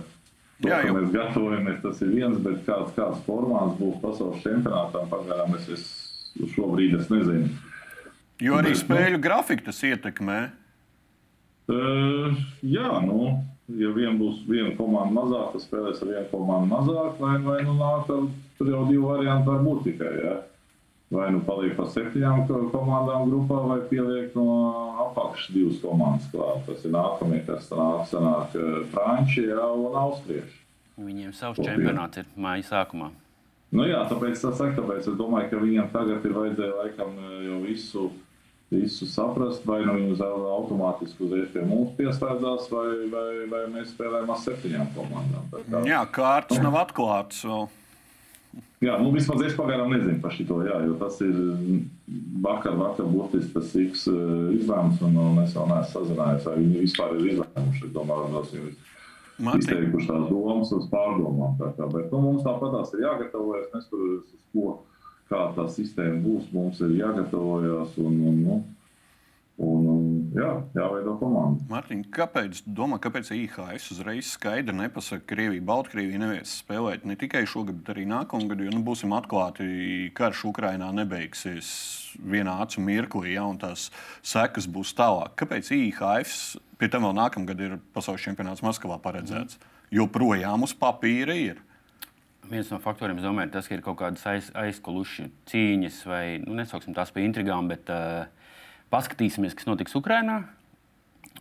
To, 0.57 0.69
jā, 0.71 0.79
jau. 0.87 0.93
mēs 0.97 1.11
gatavojamies, 1.13 1.81
tas 1.83 1.99
ir 2.01 2.13
viens, 2.15 2.37
bet 2.41 2.63
kāds, 2.65 2.93
kāds 2.95 3.19
formāts 3.27 3.77
būs 3.77 3.99
pasaules 4.01 4.41
čempionātām, 4.41 5.05
pagaidām 5.11 5.53
es, 5.59 5.67
es 5.75 6.53
šobrīd 6.55 6.95
es 6.97 7.11
nezinu. 7.13 7.51
Jo 8.41 8.57
arī 8.57 8.73
bet, 8.73 8.79
nu, 8.79 8.85
spēļu 8.85 9.19
nu, 9.19 9.21
grafiku 9.21 9.67
tas 9.67 9.83
ietekmē. 9.85 10.39
Uh, 11.67 12.33
jā, 12.65 12.89
nu, 13.05 13.35
ja 13.77 13.93
vien 13.93 14.17
būs 14.17 14.41
viena 14.49 14.73
komanda 14.77 15.13
mazāk, 15.19 15.53
tad 15.53 15.65
spēlēs 15.65 16.01
ar 16.01 16.11
vienu 16.13 16.27
komandu 16.31 16.71
mazāk, 16.73 17.17
vai, 17.21 17.35
vai 17.45 17.57
nu 17.67 17.77
nāk, 17.77 18.09
tur 18.57 18.71
jau 18.71 18.85
divi 18.89 19.03
varianti 19.03 19.51
var 19.51 19.65
būt 19.65 19.83
tikai. 19.91 20.13
Ja? 20.23 20.35
Vai 21.09 21.29
nu 21.31 21.39
paliek 21.47 21.75
pa 21.77 21.85
septiņām 21.87 22.43
komandām 22.73 23.29
grupā, 23.29 23.61
vai 23.69 23.77
pieliek 23.87 24.35
no 24.35 24.47
apakšas 25.07 25.53
divas 25.55 25.79
komandas 25.83 26.27
klāt. 26.33 26.65
Tas 26.67 26.83
ir 26.83 26.93
nākamie, 26.95 27.43
kas 27.47 27.69
nāk, 27.71 28.03
sanāk 28.11 28.57
eh, 28.59 28.81
Franči 28.91 29.47
ja, 29.47 29.69
un 29.71 29.95
Austrieši. 29.95 30.59
Viņiem 30.97 31.33
savs 31.37 31.61
čempionāts 31.61 32.23
ir 32.23 32.29
māja 32.35 32.65
sākumā. 32.71 33.11
Nu 33.75 33.83
jā, 33.83 33.99
tāpēc, 34.07 34.39
tā 34.39 34.53
saka, 34.55 34.77
tāpēc 34.79 35.09
es 35.11 35.17
domāju, 35.19 35.51
ka 35.51 35.59
viņiem 35.59 35.91
tagad 35.93 36.23
ir 36.25 36.35
vajadzēja 36.35 36.77
laikam 36.81 37.15
eh, 37.23 37.33
jau 37.47 37.63
visu, 37.63 38.05
visu 38.73 39.07
saprast, 39.07 39.63
vai 39.67 39.79
nu 39.87 39.95
viņi 39.95 40.19
automātiski 40.27 41.23
uzreiz 41.23 41.49
pie 41.55 41.63
mums 41.63 41.95
pieslēdzās, 41.95 42.67
vai, 42.73 42.87
vai, 43.13 43.27
vai 43.47 43.65
mēs 43.77 43.95
spēlējam 43.95 44.35
ar 44.35 44.43
septiņām 44.43 44.95
komandām. 44.95 45.51
Kā... 45.55 45.83
Jā, 45.87 46.03
kārtas 46.11 46.59
nav 46.63 46.81
atklātas 46.83 47.45
vēl. 47.47 47.69
Jā, 48.77 48.93
nu 49.01 49.09
vismaz 49.09 49.41
es 49.41 49.55
pagaidām 49.57 49.89
nezinu 49.89 50.19
par 50.21 50.35
šo, 50.35 50.59
jo 50.61 50.97
tas 50.99 51.15
ir 51.25 51.37
vakar, 52.43 52.75
vakar 52.77 53.07
būtiski 53.09 53.55
tas 53.55 53.71
X 53.73 54.03
eh, 54.11 54.19
izlēmums, 54.59 54.99
un, 55.07 55.17
un 55.17 55.39
es 55.41 55.55
vēl 55.57 55.71
neesmu 55.71 55.93
sazinājies, 55.95 56.45
vai 56.45 56.53
viņi 56.59 56.83
vispār 56.83 57.15
ir 57.17 57.31
izlēmuši. 57.31 57.89
Domāju, 57.95 58.27
ka 58.35 58.43
viņi 58.51 58.69
ir 58.69 59.63
izteikuši 59.63 60.09
tās 60.11 60.29
domas 60.29 60.75
uz 60.77 60.85
pārdomām. 60.93 61.57
Tā 61.57 61.71
kā, 61.73 61.89
bet 61.89 62.13
nu, 62.13 62.21
mums 62.27 62.45
tāpat 62.45 62.77
tās 62.77 62.93
ir 62.93 63.05
jāgatavojas, 63.07 63.71
neskatoties 63.73 64.37
uz 64.37 64.45
to, 64.53 64.77
kā 65.33 65.43
tā 65.57 65.69
sistēma 65.73 66.21
būs, 66.27 66.53
mums 66.53 66.81
ir 66.85 66.93
jāgatavojas. 66.99 67.97
Un, 68.03 68.21
un, 68.29 68.41
nu, 68.45 68.63
Un, 69.57 69.85
un, 69.89 69.96
jā, 70.37 70.49
jāveido 70.77 71.15
komanda. 71.19 71.65
Mārtiņ, 71.71 72.03
kāpēc, 72.13 72.61
domā, 72.77 72.99
kāpēc 73.03 73.31
IHS 73.35 73.91
uzreiz 73.95 74.31
skaidri 74.35 74.75
nepasaka, 74.77 75.23
ka 75.23 75.33
Krievija, 75.33 75.65
Baltkrievija 75.67 76.21
nevies 76.21 76.53
spēlēt 76.61 77.05
ne 77.07 77.17
tikai 77.19 77.43
šogad, 77.49 77.79
bet 77.81 77.93
arī 77.95 78.05
nākamgad, 78.09 78.61
jo, 78.63 78.73
nu, 78.73 78.83
būsim 78.85 79.15
atklāti, 79.17 79.67
karš 80.17 80.45
Ukrainā 80.51 80.89
nebeigsies 80.95 81.69
vienā 82.17 82.57
acu 82.63 82.83
mirklī, 82.85 83.35
ja, 83.35 83.45
un 83.49 83.59
tās 83.61 83.89
sekas 84.25 84.69
būs 84.69 84.93
tālāk. 84.97 85.35
Kāpēc 85.41 85.71
IHS, 85.75 86.57
pie 86.79 86.91
tam 86.93 87.07
vēl 87.07 87.17
nākamgad 87.17 87.63
ir 87.63 87.77
pasaules 87.95 88.23
čempionāts 88.25 88.65
Maskavā 88.65 88.99
paredzēts, 89.03 89.57
mm. 89.57 89.73
joprojām 89.99 90.67
uz 90.67 90.75
papīra 90.77 91.37
ir? 91.37 91.63
Viens 92.47 92.69
no 92.71 92.79
faktoriem, 92.79 93.19
domāju, 93.19 93.51
tas, 93.51 93.67
ka 93.67 93.75
ir 93.75 93.83
kaut 93.83 93.97
kādas 93.99 94.23
aiz, 94.29 94.47
aizkuluši 94.55 95.25
cīņas 95.51 95.97
vai, 96.07 96.23
nu, 96.45 96.55
nesauksim 96.55 96.95
tās 96.95 97.11
par 97.11 97.25
intrigām, 97.25 97.67
bet 97.67 97.91
uh, 97.91 98.29
Paskatīsimies, 98.93 99.55
kas 99.57 99.67
notiks 99.67 99.95
Ukrajinā. 99.99 100.45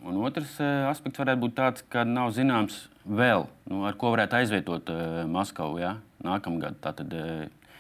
Un 0.07 0.17
otrs 0.27 0.57
uh, 0.59 0.89
aspekts 0.91 1.21
varētu 1.23 1.45
būt 1.45 1.55
tāds, 1.57 1.85
ka 1.93 2.03
nav 2.07 2.33
zināms 2.35 2.87
vēl, 3.07 3.47
nu, 3.71 3.85
ar 3.87 3.95
ko 3.99 4.11
varētu 4.13 4.41
aizvietot 4.41 4.91
uh, 4.93 5.23
Maskavu 5.31 5.79
ja? 5.81 5.97
nākamgad. 6.27 6.81
Tātad, 6.83 7.15
uh, 7.15 7.71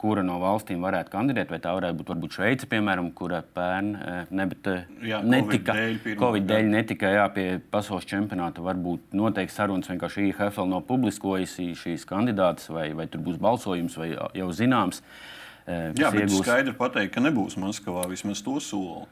kura 0.00 0.20
no 0.26 0.36
valstīm 0.42 0.84
varētu 0.84 1.14
kandidēt, 1.14 1.48
vai 1.48 1.58
tā 1.64 1.72
varētu 1.72 2.02
būt 2.02 2.12
varbūt 2.12 2.36
Šveice, 2.36 2.68
piemēram, 2.68 3.08
kura 3.16 3.40
pērn 3.56 3.94
ne, 4.28 4.46
bet, 4.50 4.68
jā, 5.00 5.22
netika, 5.24 5.72
COVID 5.72 5.80
dēļ, 5.80 5.94
pirmā, 6.04 6.20
COVID 6.20 6.48
dēļ 6.50 6.68
netika 6.74 7.12
jā, 7.14 7.22
pie 7.32 7.46
pasaules 7.72 8.08
čempionāta. 8.10 8.64
Varbūt 8.66 9.16
noteikti 9.16 9.56
sarunas 9.56 9.88
vienkārši 9.88 10.28
IHFL 10.28 10.68
nav 10.68 10.84
publiskojusi 10.90 11.70
šīs 11.80 12.04
kandidātas, 12.10 12.68
vai, 12.74 12.90
vai 12.98 13.08
tur 13.08 13.24
būs 13.24 13.40
balsojums, 13.40 13.96
vai 13.96 14.12
jau 14.12 14.50
zināms. 14.52 15.00
Uh, 15.00 15.32
Jā, 15.66 16.10
bet 16.12 16.26
iegūs... 16.26 16.42
skaidri 16.44 16.74
pateikt, 16.76 17.14
ka 17.14 17.22
nebūs 17.24 17.56
Maskavā 17.60 18.04
vismaz 18.10 18.42
to 18.44 18.58
soli. 18.60 19.06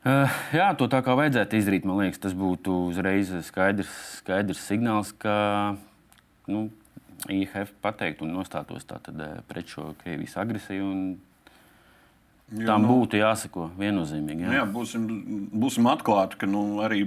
Uh, 0.00 0.36
jā, 0.54 0.70
to 0.78 0.86
tā 0.88 1.02
kā 1.04 1.12
vajadzētu 1.18 1.58
izdarīt. 1.58 1.88
Man 1.88 1.98
liekas, 2.00 2.22
tas 2.22 2.36
būtu 2.36 2.72
uzreiz 2.88 3.32
skaidrs, 3.44 3.90
skaidrs 4.22 4.62
signāls, 4.64 5.10
ka 5.12 5.34
nu, 6.48 6.68
IHF 7.28 7.74
pateiktu 7.84 8.24
un 8.24 8.32
nostātos 8.38 8.86
tātad, 8.88 9.18
pret 9.50 9.68
šo 9.68 9.90
Krievijas 10.00 10.38
agresiju. 10.40 10.86
Un 10.88 11.02
Jo, 12.50 12.64
Tam 12.66 12.82
nu, 12.82 12.96
būtu 12.96 13.20
jāsako 13.20 13.68
viennozīmīgi. 13.78 14.42
Jā. 14.42 14.48
Nu 14.50 14.56
jā, 14.56 14.62
būsim, 14.74 15.02
būsim 15.54 15.86
atklāti, 15.86 16.34
ka 16.40 16.48
nu, 16.50 16.80
arī 16.82 17.04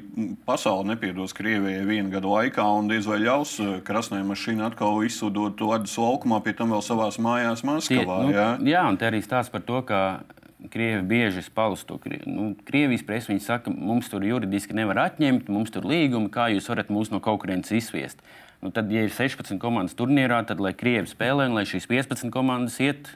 pasaule 0.48 0.88
nepiedos 0.94 1.36
Krievijai 1.36 1.82
vienu 1.84 2.14
gadu 2.14 2.32
laikā, 2.32 2.64
un 2.80 2.88
diez 2.88 3.04
vai 3.10 3.18
ļaus 3.26 3.58
eh, 3.60 3.74
krasnē 3.84 4.22
mašīna 4.24 4.70
atkal 4.70 5.02
izsūdot 5.04 5.58
to 5.60 5.68
ledus 5.74 5.98
laukumā, 6.00 6.40
pie 6.46 6.54
tam 6.56 6.72
vēl 6.72 6.86
savās 6.86 7.20
mājās 7.20 7.66
Maskavā. 7.68 8.22
Tie, 8.22 8.30
nu, 8.30 8.32
jā. 8.32 8.48
jā, 8.72 8.84
un 8.88 9.00
te 9.02 9.10
arī 9.10 9.20
stāsta 9.26 9.58
par 9.58 9.66
to, 9.68 9.82
ka 9.90 10.00
Krievi 10.72 11.02
bieži 11.04 11.44
spalus 11.44 11.84
to. 11.84 11.98
Nu, 12.24 12.54
Krievijas 12.64 13.04
presa 13.04 13.34
viņi 13.34 13.44
saka, 13.44 13.74
mums 13.74 14.08
tur 14.08 14.24
juridiski 14.24 14.78
nevar 14.78 15.02
atņemt, 15.10 15.52
mums 15.52 15.74
tur 15.76 15.84
līgumi, 15.90 16.32
kā 16.32 16.48
jūs 16.54 16.70
varat 16.72 16.88
mūs 16.94 17.12
no 17.12 17.20
kaut 17.24 17.42
kurienes 17.44 17.74
izsviest. 17.76 18.24
Nu, 18.64 18.72
tad, 18.72 18.88
ja 18.96 19.04
ir 19.04 19.12
16 19.12 19.60
komandas 19.60 19.98
turnīrā, 20.00 20.40
tad 20.48 20.64
lai 20.64 20.72
Krievi 20.72 21.12
spēlē 21.12 21.50
un 21.50 21.60
lai 21.60 21.66
šīs 21.68 21.90
15 21.92 22.32
komandas 22.32 22.80
iet 22.80 23.12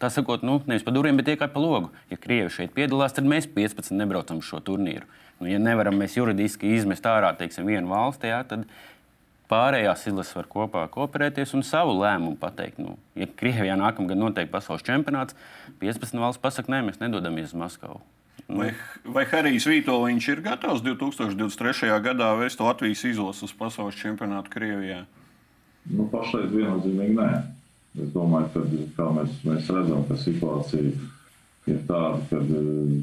tā 0.00 0.10
sakot, 0.12 0.44
nu, 0.46 0.58
nevis 0.68 0.84
pa 0.86 0.94
durvīm, 0.94 1.18
bet 1.18 1.30
tikai 1.32 1.48
pa 1.52 1.62
logu. 1.62 1.92
Ja 2.12 2.18
Krievi 2.20 2.52
šeit 2.54 2.74
piedalās, 2.76 3.16
tad 3.16 3.28
mēs 3.28 3.48
15 3.54 3.96
nebraucam 3.98 4.42
uz 4.42 4.48
šo 4.48 4.60
turnīru. 4.64 5.08
Nu, 5.38 5.48
ja 5.50 5.58
nevaram 5.62 5.96
mēs 5.98 6.16
juridiski 6.18 6.74
izmest 6.74 7.06
ārā 7.06 7.30
teiksim, 7.38 7.68
vienu 7.68 7.90
valsti, 7.92 8.30
jā, 8.32 8.42
tad 8.48 8.66
pārējās 9.48 10.04
izlases 10.10 10.36
var 10.36 10.48
kopā 10.50 10.84
kooperēties 10.92 11.54
un 11.56 11.64
savu 11.66 11.94
lēmumu 12.00 12.36
pateikt. 12.40 12.80
Nu, 12.82 12.98
ja 13.18 13.28
Krievijā 13.38 13.78
nākamgad 13.78 14.18
notiek 14.18 14.50
pasaules 14.52 14.84
čempionāts, 14.86 15.38
15 15.82 16.20
valsts 16.20 16.42
pasakā, 16.42 16.74
nē, 16.74 16.84
mēs 16.88 17.02
nedodamies 17.02 17.52
uz 17.52 17.60
Maskavu. 17.62 18.02
Nu. 18.48 18.62
Vai, 18.62 18.70
vai 19.04 19.24
Harijs 19.28 19.66
Vitoļņš 19.68 20.26
ir 20.32 20.40
gatavs 20.44 20.80
2023. 20.86 21.90
gadā 22.04 22.30
vēst 22.38 22.62
Latvijas 22.64 23.02
izlases 23.04 23.44
uz 23.44 23.54
pasaules 23.56 23.98
čempionātu 23.98 24.52
Krievijā? 24.54 25.02
Nu, 25.88 26.06
pašlaik 26.12 26.52
viennozīmīgi 26.54 27.16
nē. 27.18 27.28
Es 27.96 28.10
domāju, 28.14 28.64
ka 28.96 29.06
mēs, 29.16 29.38
mēs 29.46 29.70
redzam, 29.72 30.04
ka 30.08 30.18
situācija 30.20 30.90
ir 31.68 31.78
tāda, 31.88 32.20
ka 32.30 32.40
eh, 32.42 32.98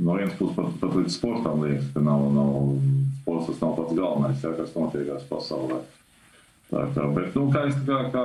no 0.00 0.16
vienas 0.18 0.36
puses 0.38 0.56
pat, 0.56 0.74
pat 0.82 0.96
līdz 0.98 1.14
sportam 1.14 1.64
liekas, 1.64 1.88
ka 1.94 2.02
nav, 2.04 2.26
nav, 2.34 2.74
sports 3.22 3.50
tas 3.50 3.62
nav 3.64 3.76
pats 3.78 3.96
galvenais, 3.96 4.44
jā, 4.44 4.52
kas 4.58 4.76
notiekās 4.76 5.28
pasaulē. 5.30 5.80
Tā 6.70 6.86
kā, 6.94 7.06
bet, 7.16 7.34
nu, 7.34 7.48
kā, 7.50 7.64
kā, 7.86 8.00
kā, 8.14 8.24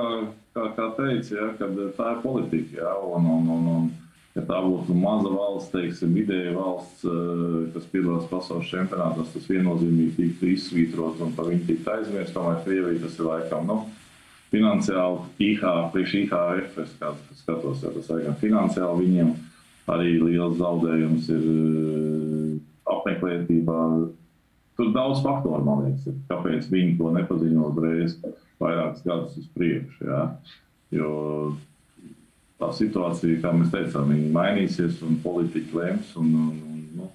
kā, 0.54 0.66
kā 0.76 0.88
teicu, 0.98 1.34
jā, 1.34 1.52
tā 1.58 2.10
ir 2.12 2.20
politika. 2.22 2.82
Jā, 2.82 2.92
un, 3.02 3.26
un, 3.38 3.48
un, 3.56 3.68
un, 3.72 3.88
ja 4.36 4.44
tā 4.46 4.60
būtu 4.62 4.94
maza 4.94 5.32
valsts, 5.32 5.72
teiksim, 5.72 6.14
vidēja 6.14 6.54
valsts, 6.58 7.06
eh, 7.08 7.60
kas 7.74 7.88
piedalās 7.94 8.28
pasaules 8.30 8.70
čempionātos, 8.70 9.32
tas 9.34 9.48
viennozīmīgi 9.50 10.16
tiktu 10.20 10.52
izsvītrots 10.54 11.24
un 11.24 11.34
par 11.38 11.50
viņu 11.50 11.70
tiktu 11.72 11.94
aizmirst. 11.96 12.36
Tomēr 12.36 12.62
Krievija 12.66 13.06
tas 13.06 13.18
ir 13.18 13.30
laikam. 13.30 13.70
Nu, 13.70 13.80
finansiāli 14.56 15.50
IH, 15.52 15.62
priekš 15.92 16.16
IHF, 16.24 16.80
es 16.82 16.96
skatos, 17.42 17.84
ja 17.84 17.92
tas 17.92 18.10
ir 18.16 18.24
gan 18.24 18.40
finansiāli 18.40 19.04
viņiem 19.04 19.36
arī 19.92 20.16
liels 20.18 20.56
zaudējums 20.58 21.28
ir 21.34 21.44
eh, 21.52 22.56
apmeklētībā. 22.96 23.82
Tur 24.76 24.90
daudz 24.92 25.22
faktoru, 25.24 25.62
man 25.64 25.84
liekas, 25.86 26.08
ir, 26.10 26.18
kāpēc 26.28 26.66
viņi 26.72 26.96
to 26.98 27.12
nepaziņo 27.14 27.70
uzreiz 27.70 28.18
vairākus 28.60 29.06
gadus 29.06 29.38
uz 29.40 29.46
priekšu. 29.54 30.08
Ja? 30.10 30.24
Jo 30.94 31.12
tā 32.60 32.72
situācija, 32.76 33.40
kā 33.42 33.52
mēs 33.56 33.72
teicām, 33.72 34.12
mainīsies 34.34 35.00
un 35.06 35.20
politiķi 35.24 35.80
lems. 35.80 36.12
Un, 36.20 36.34
un, 36.42 36.60
un, 36.66 36.84
nu, 36.98 37.08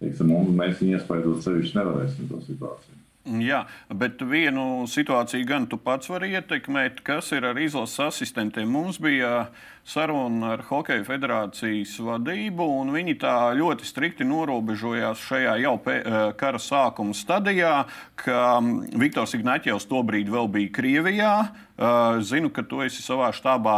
teiksim, 0.00 0.32
un 0.36 0.56
mēs 0.56 0.80
viņu 0.80 0.98
iespaidot 0.98 1.44
sevišķi 1.44 1.80
nevarēsim 1.80 2.30
to 2.30 2.40
situāciju. 2.46 2.99
Jā, 3.20 3.66
bet 3.92 4.22
vienu 4.24 4.86
situāciju 4.88 5.44
gan 5.44 5.66
tu 5.68 5.76
pats 5.76 6.08
vari 6.08 6.30
ietekmēt, 6.38 7.02
kas 7.04 7.28
ir 7.36 7.44
ar 7.44 7.58
izlases 7.60 8.00
asistentiem. 8.06 8.70
Mums 8.72 8.96
bija 8.96 9.50
saruna 9.84 10.54
ar 10.54 10.62
Hokeja 10.64 11.04
federācijas 11.04 11.98
vadību, 12.00 12.64
un 12.80 12.94
viņi 12.94 13.18
tā 13.20 13.34
ļoti 13.58 13.84
strikti 13.84 14.24
norobežojās 14.24 15.20
šajā 15.20 15.58
jau 15.60 15.74
eh, 15.92 16.08
kara 16.40 16.62
sākuma 16.64 17.12
stadijā, 17.12 17.74
ka 18.16 18.56
mm, 18.56 18.96
Viktors 19.04 19.36
Ignaķevs 19.36 19.90
tobrīd 19.92 20.32
vēl 20.32 20.48
bija 20.56 20.72
Krievijā. 20.80 21.34
Eh, 21.76 22.22
zinu, 22.24 22.48
ka 22.48 22.64
tu 22.64 22.80
esi 22.86 23.04
savā 23.04 23.34
štābā 23.36 23.76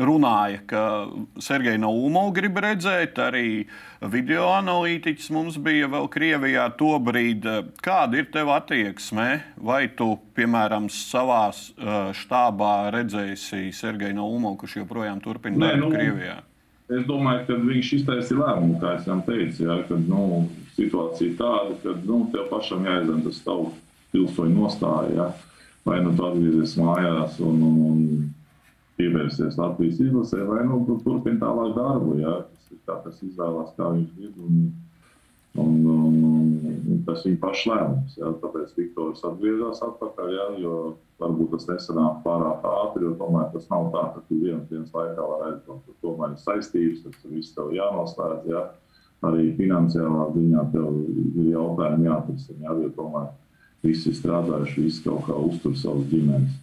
runāja, 0.00 0.60
ka 0.66 0.82
Sergeja 1.42 1.78
Naumo 1.78 2.26
grib 2.34 2.58
redzēt, 2.62 3.18
arī 3.22 3.66
video 4.12 4.48
analītiķis 4.56 5.30
mums 5.34 5.58
bija 5.62 5.90
vēl 5.92 6.08
Krievijā 6.12 6.66
tobrīd. 6.78 7.46
Kāda 7.84 8.20
ir 8.20 8.30
teva 8.34 8.58
attieksme? 8.62 9.28
Vai 9.56 9.86
tu, 9.96 10.14
piemēram, 10.36 10.88
savā 10.92 11.46
štābā 11.54 12.74
redzēsi 12.94 13.70
Sergeju 13.74 14.18
Naumo, 14.18 14.56
kurš 14.60 14.80
joprojām 14.82 15.22
turpina 15.24 15.68
darbu 15.68 15.86
nu, 15.86 15.94
Krievijā? 15.94 16.40
es 16.92 17.06
domāju, 17.08 17.46
ka 17.48 17.56
viņš 17.62 17.90
iztaisīja 17.98 18.40
lēmumu, 18.40 18.76
kā 18.82 18.98
es 18.98 19.08
jau 19.08 19.16
teicu, 19.24 19.64
ja, 19.64 19.78
kad 19.88 20.04
nu, 20.08 20.44
situācija 20.76 21.36
tāda, 21.38 21.78
ka 21.82 21.96
nu, 22.04 22.20
tev 22.34 22.48
pašam 22.50 22.84
jāizdara 22.88 23.24
tas 23.24 23.40
tavu 23.46 23.70
pilsoņu 24.12 24.56
nostāja. 24.58 25.14
Ja. 25.16 25.28
Vai 25.84 25.98
nu 26.00 26.14
tu 26.16 26.24
atgriezies 26.24 26.78
mājās 26.80 27.40
un, 27.44 27.60
un, 27.60 27.80
un 27.88 28.04
pievērsies 28.98 29.58
Latvijas 29.58 30.00
izlasē, 30.02 30.42
vai 30.48 30.62
nu 30.68 30.82
turpini 31.02 31.40
tālāk 31.42 31.74
darbu. 31.76 32.18
Ja. 32.20 32.40
Tas 32.44 32.72
ir 32.74 32.80
kā 32.86 32.98
tas 33.04 33.22
izvēlās, 33.24 33.74
kā 33.78 33.90
viņš 33.94 34.10
grib. 34.18 34.38
Un, 34.44 34.60
un, 35.62 35.74
un, 35.94 36.46
un 36.94 37.02
tas 37.06 37.24
viņa 37.26 37.40
paša 37.42 37.72
lēmums. 37.72 38.16
Ja. 38.20 38.32
Tāpēc 38.42 38.76
Viktors 38.78 39.24
atgriezās 39.26 39.82
atpakaļ, 39.86 40.32
ja, 40.34 40.46
jo 40.62 40.78
varbūt 41.22 41.54
tas 41.56 41.68
nesanāk 41.70 42.22
pārāk 42.24 42.64
ātri, 42.70 43.06
jo 43.06 43.14
tomēr 43.18 43.50
tas 43.54 43.68
nav 43.70 43.90
tā, 43.94 44.06
ka 44.14 44.24
tu 44.28 44.40
vienas 44.42 44.66
dienas 44.70 44.94
laikā 44.94 45.28
vari 45.30 45.52
aizbraukt. 45.52 45.94
Tomēr 46.02 46.34
ir 46.34 46.42
saistības, 46.42 47.04
tas 47.06 47.30
viss 47.30 47.54
tev 47.56 47.74
jānoslēdz. 47.76 48.50
Ja. 48.50 48.66
Arī 49.24 49.54
finansiālā 49.56 50.26
ziņā 50.34 50.62
tev 50.74 50.98
ir 51.00 51.46
jautājumi 51.54 52.10
jāatrisina. 52.10 52.66
Ja, 52.66 52.74
jo 52.76 52.90
tomēr 52.92 53.30
visi 53.84 54.12
strādājuši, 54.16 54.82
visi 54.84 55.04
kaut 55.04 55.24
kā 55.28 55.38
uztur 55.48 55.72
savas 55.80 56.10
ģimenes. 56.10 56.60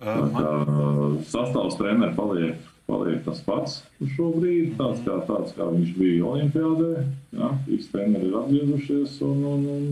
Uh, 0.00 0.26
man... 0.32 1.18
Sastāvs 1.28 1.76
treneris 1.76 2.16
paliek, 2.16 2.60
paliek 2.88 3.20
tas 3.26 3.42
pats 3.44 3.80
šobrīd, 4.14 4.72
tāds 4.78 5.02
kā, 5.04 5.18
tāds 5.28 5.52
kā 5.56 5.66
viņš 5.68 5.90
bija 5.98 6.30
Olimpijādē. 6.30 7.04
Ja, 7.36 7.52
visi 7.66 7.90
treneri 7.92 8.30
ir 8.30 8.38
atgriezušies. 8.40 9.18
Un, 9.26 9.44
un, 9.50 9.66
un... 9.74 9.90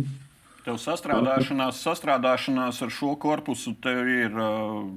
Tev 0.64 0.80
sastrādāšanās, 0.80 1.82
sastrādāšanās 1.84 2.80
ar 2.84 2.92
šo 2.92 3.14
korpusu 3.20 3.74
tev 3.84 4.08
ir 4.12 4.34
uh, 4.34 4.88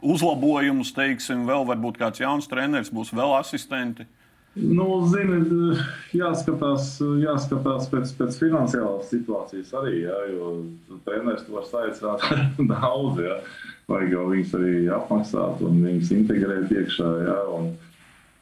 uzlabojums, 0.00 0.94
teiksim, 0.96 1.44
vēl 1.48 1.68
varbūt 1.68 2.00
kāds 2.00 2.24
jauns 2.24 2.48
treneris, 2.50 2.92
būs 2.92 3.12
vēl 3.16 3.36
asistenti. 3.40 4.08
Uh, 4.08 4.16
Nu, 4.58 4.86
zini, 5.06 5.76
jāskatās, 6.18 6.96
jāskatās 7.22 7.86
pēc, 7.92 8.10
pēc 8.18 8.38
finansiālās 8.40 9.12
situācijas 9.12 9.70
arī, 9.78 10.00
ja, 10.02 10.16
jo 10.32 10.48
treneris 11.06 11.44
to 11.46 11.54
var 11.54 11.68
saicināt 11.68 12.24
daudz. 12.72 13.20
Ja. 13.22 13.36
Vajag 13.90 14.12
jau 14.14 14.26
viņus 14.30 14.56
arī 14.58 14.74
apmaksāt 14.94 15.62
un 15.66 15.80
viņus 15.82 16.12
integrēt 16.14 16.70
iekšā. 16.70 17.08
Ja, 17.26 17.38
un, 17.56 17.72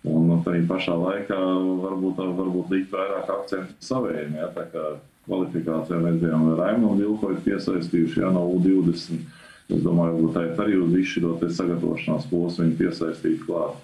un 0.08 0.32
arī 0.38 0.60
pašā 0.68 0.96
laikā 0.98 1.38
varbūt, 1.84 2.20
varbūt 2.40 2.74
likt 2.74 2.92
vairāk 2.92 3.32
akcentu 3.32 3.76
saviem. 3.84 4.36
Ja, 4.36 4.50
tā 4.52 4.66
kā 4.72 4.84
kvalifikācijā 5.28 6.00
redzējām, 6.04 6.46
Raimondu 6.58 7.04
Vilkoju 7.04 7.42
piesaistījuši 7.46 8.24
ja, 8.24 8.32
no 8.34 8.46
U20. 8.56 9.24
Es 9.68 9.82
domāju, 9.84 10.30
ka 10.32 10.44
arī 10.64 10.78
uz 10.80 10.94
izšķiroties 10.96 11.58
sagatavošanās 11.58 12.28
posmu 12.30 12.64
viņi 12.64 12.78
piesaistītu 12.78 13.44
klāt. 13.44 13.82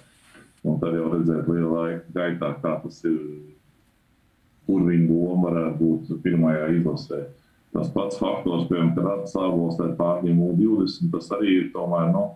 Un 0.65 0.79
tad 0.81 0.97
jau 0.97 1.11
redzēt 1.13 1.49
lielā 1.51 1.73
laika 1.75 2.15
gaitā, 2.15 2.55
kā 2.63 2.79
tas 2.81 3.03
ir, 3.05 3.19
kur 4.65 4.87
viņa 4.87 5.09
loma 5.11 5.51
varētu 5.51 5.81
būt 5.83 6.15
pirmajā 6.25 6.71
izlasē. 6.79 7.21
Tas 7.75 7.91
pats 7.91 8.21
faktors, 8.21 8.69
piemēram, 8.71 8.95
kad 8.95 9.11
atsābos 9.17 9.81
ar 9.83 9.95
pārņem 9.99 10.41
U20, 10.47 11.11
tas 11.11 11.31
arī 11.35 11.57
ir 11.59 11.71
tomēr, 11.75 12.13
nu, 12.15 12.29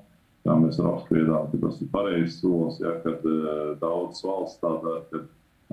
kā 0.42 0.57
mēs 0.59 0.81
apspriedām, 0.83 1.46
ka 1.53 1.61
tas 1.62 1.79
ir 1.85 1.90
pareizs 1.92 2.40
solis, 2.42 2.81
ja, 2.83 2.96
kad 3.05 3.22
uh, 3.29 3.77
daudz 3.79 4.24
valsts 4.27 4.59
tādā, 4.62 4.96
kad 5.12 5.29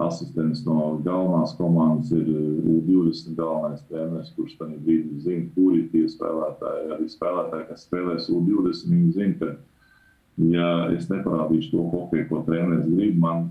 asistents 0.06 0.66
no 0.68 1.00
galvenās 1.04 1.56
komandas 1.56 2.12
ir 2.14 2.28
U20 2.28 3.38
galvenais 3.38 3.84
treneris, 3.90 4.34
kurš 4.36 4.58
tad 4.60 4.74
brīdī 4.84 5.22
zina, 5.24 5.48
kuri 5.56 5.86
tie 5.94 6.04
spēlētāji, 6.12 6.90
arī 6.98 7.08
spēlētāji, 7.12 7.68
kas 7.70 7.86
spēlēs 7.88 8.28
U20, 8.34 8.90
viņi 8.92 9.14
zina, 9.16 9.38
ka 9.40 9.54
ja 10.52 10.72
es 10.94 11.08
neparādīšu 11.12 11.72
to 11.72 11.86
hokeju, 11.94 12.28
ko 12.30 12.42
treneris 12.48 12.90
grib, 12.92 13.18
man 13.24 13.48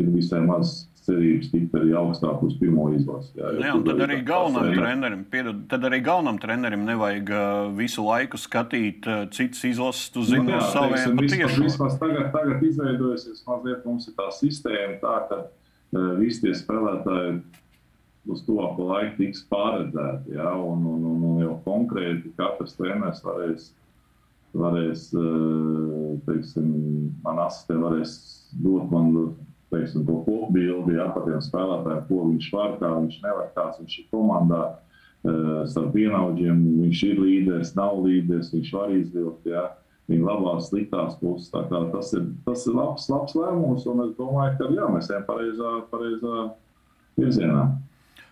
ir 0.00 0.12
visai 0.12 0.42
maz 0.44 0.84
cerības 1.06 1.50
tikt 1.52 1.74
arī 1.78 1.92
augstāk 1.94 2.40
uz 2.42 2.56
pirmo 2.58 2.88
izlasi. 2.96 3.30
Jā, 3.38 3.52
jā, 3.62 3.74
tad, 3.86 4.00
arī 4.08 4.16
galvenam 4.26 4.72
trenerim, 4.74 5.20
piedod, 5.30 5.60
tad 5.70 5.86
arī 5.86 6.00
galvenam 6.04 6.40
trenerim 6.42 6.82
nevajag 6.88 7.30
uh, 7.30 7.68
visu 7.78 8.02
laiku 8.06 8.40
skatīt 8.42 9.06
uh, 9.06 9.22
citas 9.34 9.62
izlases, 9.68 10.08
tu 10.14 10.24
zini, 10.26 10.48
nu, 10.48 10.56
jā, 10.56 10.64
saviem 10.74 11.20
patiešām. 11.20 11.62
Vismaz 11.68 12.00
tagad, 12.02 12.32
tagad 12.34 12.66
izveidojusies 12.66 13.44
mazliet 13.46 13.86
mums 13.86 14.10
ir 14.10 14.18
tā 14.18 14.26
sistēma 14.34 14.98
tā, 15.04 15.14
ka 15.30 15.40
uh, 15.46 16.10
visi 16.18 16.42
tie 16.42 16.56
spēlētāji 16.58 17.38
uz 18.34 18.42
tuvāko 18.42 18.90
laiku 18.90 19.20
tiks 19.20 19.46
pārredzēti, 19.46 20.34
jā, 20.34 20.52
un, 20.58 20.82
un, 20.90 21.10
un, 21.12 21.26
un 21.30 21.42
jau 21.44 21.58
konkrēti 21.68 22.34
katrs 22.34 22.74
treneris 22.80 23.22
varēs 23.22 23.70
varēs, 24.56 25.10
eh, 25.14 26.16
teiksim, 26.26 26.70
man 27.24 27.40
asistē 27.46 27.76
varēs 27.80 28.14
dot 28.62 28.90
man 28.92 29.12
teiksim, 29.72 30.04
to 30.06 30.20
kopbildi 30.26 30.96
ja, 30.98 31.08
par 31.14 31.26
tiem 31.26 31.40
spēlētājiem, 31.42 32.04
ko 32.08 32.20
viņš 32.30 32.50
var, 32.54 32.76
kā 32.80 32.90
viņš 32.96 33.16
nevar, 33.24 33.48
kāds 33.56 33.80
viņš 33.82 33.96
ir 34.02 34.10
komandā. 34.14 34.64
Eh, 35.26 35.64
starp 35.66 35.96
vienaudžiem 35.96 36.60
viņš 36.84 37.02
ir 37.08 37.18
līderis, 37.18 37.74
nav 37.74 37.98
līderis, 38.04 38.52
viņš 38.54 38.70
var 38.76 38.92
izvilkt 38.94 39.48
ja, 39.50 39.64
viņa 40.10 40.28
labās, 40.28 40.68
sliktās 40.70 41.16
puses. 41.18 41.50
Tas 41.50 42.12
ir, 42.14 42.28
tas 42.46 42.66
ir 42.68 42.76
labs, 42.76 43.08
labs 43.10 43.34
lēmums, 43.34 43.88
un 43.90 44.04
es 44.06 44.14
domāju, 44.20 44.54
ka 44.60 44.70
jā, 44.70 44.86
mēs 44.92 45.10
ejam 45.10 45.26
pareizā, 45.26 45.72
pareizā 45.90 46.46
virzienā. 47.18 47.64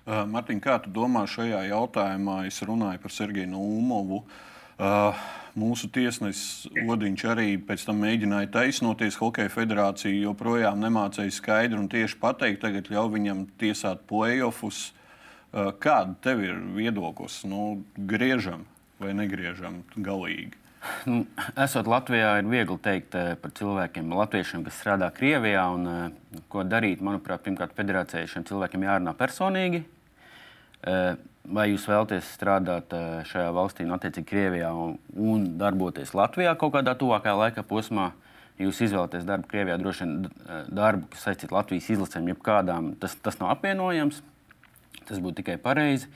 Uh, 0.04 0.20
Mārtiņ, 0.28 0.60
kā 0.60 0.76
tu 0.84 0.92
domā 0.92 1.24
šajā 1.24 1.64
jautājumā? 1.70 2.42
Es 2.46 2.60
runāju 2.62 3.00
par 3.00 3.14
Sergeju 3.14 3.48
Nūmovu. 3.54 4.20
Uh, 4.74 5.24
Mūsu 5.54 5.86
tiesnesis 5.94 6.66
Odiņš 6.82 7.22
arī 7.30 7.52
pēc 7.62 7.84
tam 7.86 8.00
mēģināja 8.02 8.50
taisnoties. 8.56 9.20
Hokeja 9.22 9.52
federācija 9.54 10.10
joprojām 10.24 10.80
nemācīja 10.82 11.30
skaidri 11.36 11.78
un 11.78 11.86
tieši 11.92 12.18
pateikt, 12.18 12.60
tagad 12.64 12.90
ļauj 12.90 13.12
viņam 13.12 13.44
tiesāt 13.62 14.02
playoffus. 14.10 14.88
Kāda 15.54 16.16
tev 16.26 16.42
ir 16.42 16.58
viedoklis? 16.74 17.44
Nu, 17.46 17.84
griežam 17.94 18.66
vai 18.98 19.14
negriežam 19.14 19.84
galīgi? 19.94 20.58
Nu, 21.06 21.22
esot 21.54 21.86
Latvijā, 21.88 22.34
ir 22.42 22.50
viegli 22.50 22.76
teikt 22.82 23.14
par 23.14 23.54
cilvēkiem, 23.54 24.10
latviešiem, 24.10 24.66
kas 24.66 24.82
strādā 24.82 25.14
Krievijā. 25.14 25.68
Un, 25.70 26.18
ko 26.50 26.66
darīt? 26.66 26.98
Manuprāt, 26.98 27.46
pirmkārt, 27.46 27.78
federācijai 27.78 28.26
šiem 28.34 28.50
cilvēkiem 28.50 28.90
jārunā 28.90 29.14
personīgi 29.16 29.84
vai 31.44 31.68
jūs 31.70 31.86
vēlaties 31.88 32.28
strādāt 32.36 32.92
eh, 32.96 33.22
šajā 33.28 33.50
valstī, 33.54 33.86
nu, 33.86 33.96
attiecīgi 33.96 34.28
Krievijā, 34.28 34.70
un, 34.72 34.96
un 35.14 35.48
darboties 35.60 36.14
Latvijā 36.16 36.54
kaut 36.60 36.74
kādā 36.76 36.96
tuvākajā 36.98 37.34
laika 37.40 37.66
posmā. 37.68 38.12
Jūs 38.60 38.84
izvēlaties 38.86 39.26
darbu 39.26 39.50
Krievijā, 39.50 39.76
droši 39.80 40.06
vien 40.06 40.28
eh, 40.28 40.62
darbu, 40.70 41.08
kas 41.12 41.26
saistīts 41.28 41.54
Latvijas 41.54 41.90
izlasēm, 41.96 42.30
jebkādām. 42.32 42.94
Tas, 43.02 43.16
tas 43.20 43.40
nav 43.42 43.52
apvienojams. 43.56 44.22
Tas 45.04 45.20
būtu 45.20 45.42
tikai 45.42 45.58
pareizi. 45.60 46.08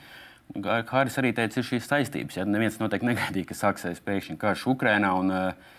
Kā 0.64 0.78
Hāris 0.88 1.18
arī 1.20 1.34
teica, 1.36 1.60
ir 1.60 1.66
šīs 1.66 1.90
saistības. 1.90 2.38
Ja 2.38 2.46
neviens 2.48 2.78
noteikti 2.80 3.10
negaidīja, 3.10 3.50
ka 3.50 3.56
sāksies 3.58 4.00
pēkšņi 4.06 4.38
karš 4.40 4.64
Ukrajinā. 4.72 5.10
Un, 5.18 5.34
uh, 5.34 5.74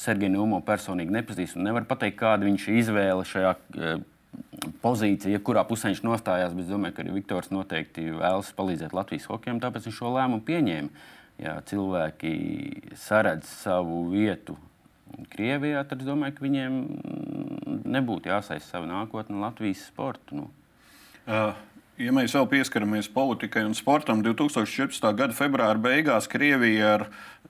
Sergeju 0.00 0.32
Numo 0.32 0.58
personīgi 0.66 1.14
nepazīst 1.14 1.58
un 1.58 1.68
nevar 1.68 1.86
pateikt, 1.86 2.18
kāda 2.18 2.48
viņš 2.48 2.64
izvēle 2.80 3.26
šajā 3.28 3.52
uh, 3.54 4.00
pozīcija, 4.82 5.34
jebkurā 5.36 5.64
pusē 5.68 5.92
viņš 5.92 6.02
nostājās. 6.06 6.54
Es 6.54 6.70
domāju, 6.70 6.96
ka 6.96 7.04
arī 7.04 7.16
Viktors 7.18 7.52
noteikti 7.54 8.08
vēlas 8.14 8.50
palīdzēt 8.58 8.96
Latvijas 8.96 9.28
hokejam, 9.30 9.60
tāpēc 9.62 9.88
viņš 9.88 10.00
šo 10.00 10.14
lēmumu 10.16 10.44
pieņēma. 10.48 11.06
Ja 11.38 11.58
cilvēki 11.62 12.32
saredz 12.98 13.46
savu 13.60 14.08
vietu 14.10 14.56
Krievijā, 15.32 15.84
tad 15.88 16.02
es 16.02 16.08
domāju, 16.08 16.34
ka 16.36 16.44
viņiem 16.44 16.80
nebūtu 17.88 18.32
jāsaista 18.32 18.76
savu 18.76 18.90
nākotni 18.90 19.38
Latvijas 19.40 19.86
sportu. 19.88 20.42
Nu. 20.42 20.50
Uh, 21.28 21.54
Ja 21.98 22.12
mēs 22.14 22.30
vēl 22.30 22.44
pieskaramies 22.46 23.08
politikai 23.10 23.64
un 23.66 23.72
sportam, 23.74 24.20
2014. 24.22 25.02
gada 25.18 25.34
februāra 25.34 25.80
beigās 25.82 26.28
Krievija 26.30 26.92
ar 26.94 27.04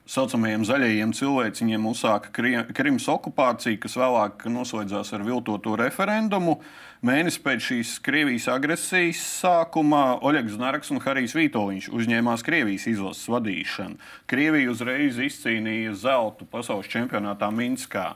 saucamajiem 0.09 0.63
zaļajiem 0.65 1.11
cilvēciņiem 1.13 1.83
uzsāka 1.85 2.31
Krimas 2.73 3.05
okupāciju, 3.11 3.77
kas 3.83 3.97
vēlāk 3.99 4.45
noslēdzās 4.49 5.13
ar 5.13 5.25
viltoto 5.27 5.75
referendumu. 5.77 6.57
Mēnesi 7.05 7.39
pēc 7.43 7.65
šīs 7.67 7.91
Krievijas 8.03 8.49
agresijas 8.51 9.21
sākuma 9.43 10.17
Oļegs 10.25 10.57
Znarks 10.57 10.89
un 10.91 10.99
Harijs 11.03 11.35
Vitoļņš 11.37 11.91
uzņēmās 11.95 12.43
Krievijas 12.43 12.87
izlases 12.91 13.29
vadīšanu. 13.31 13.99
Krievija 14.27 14.73
uzreiz 14.73 15.19
izcīnīja 15.29 15.93
zeltu 16.01 16.47
pasaules 16.49 16.89
čempionātā 16.91 17.51
Minskā. 17.53 18.15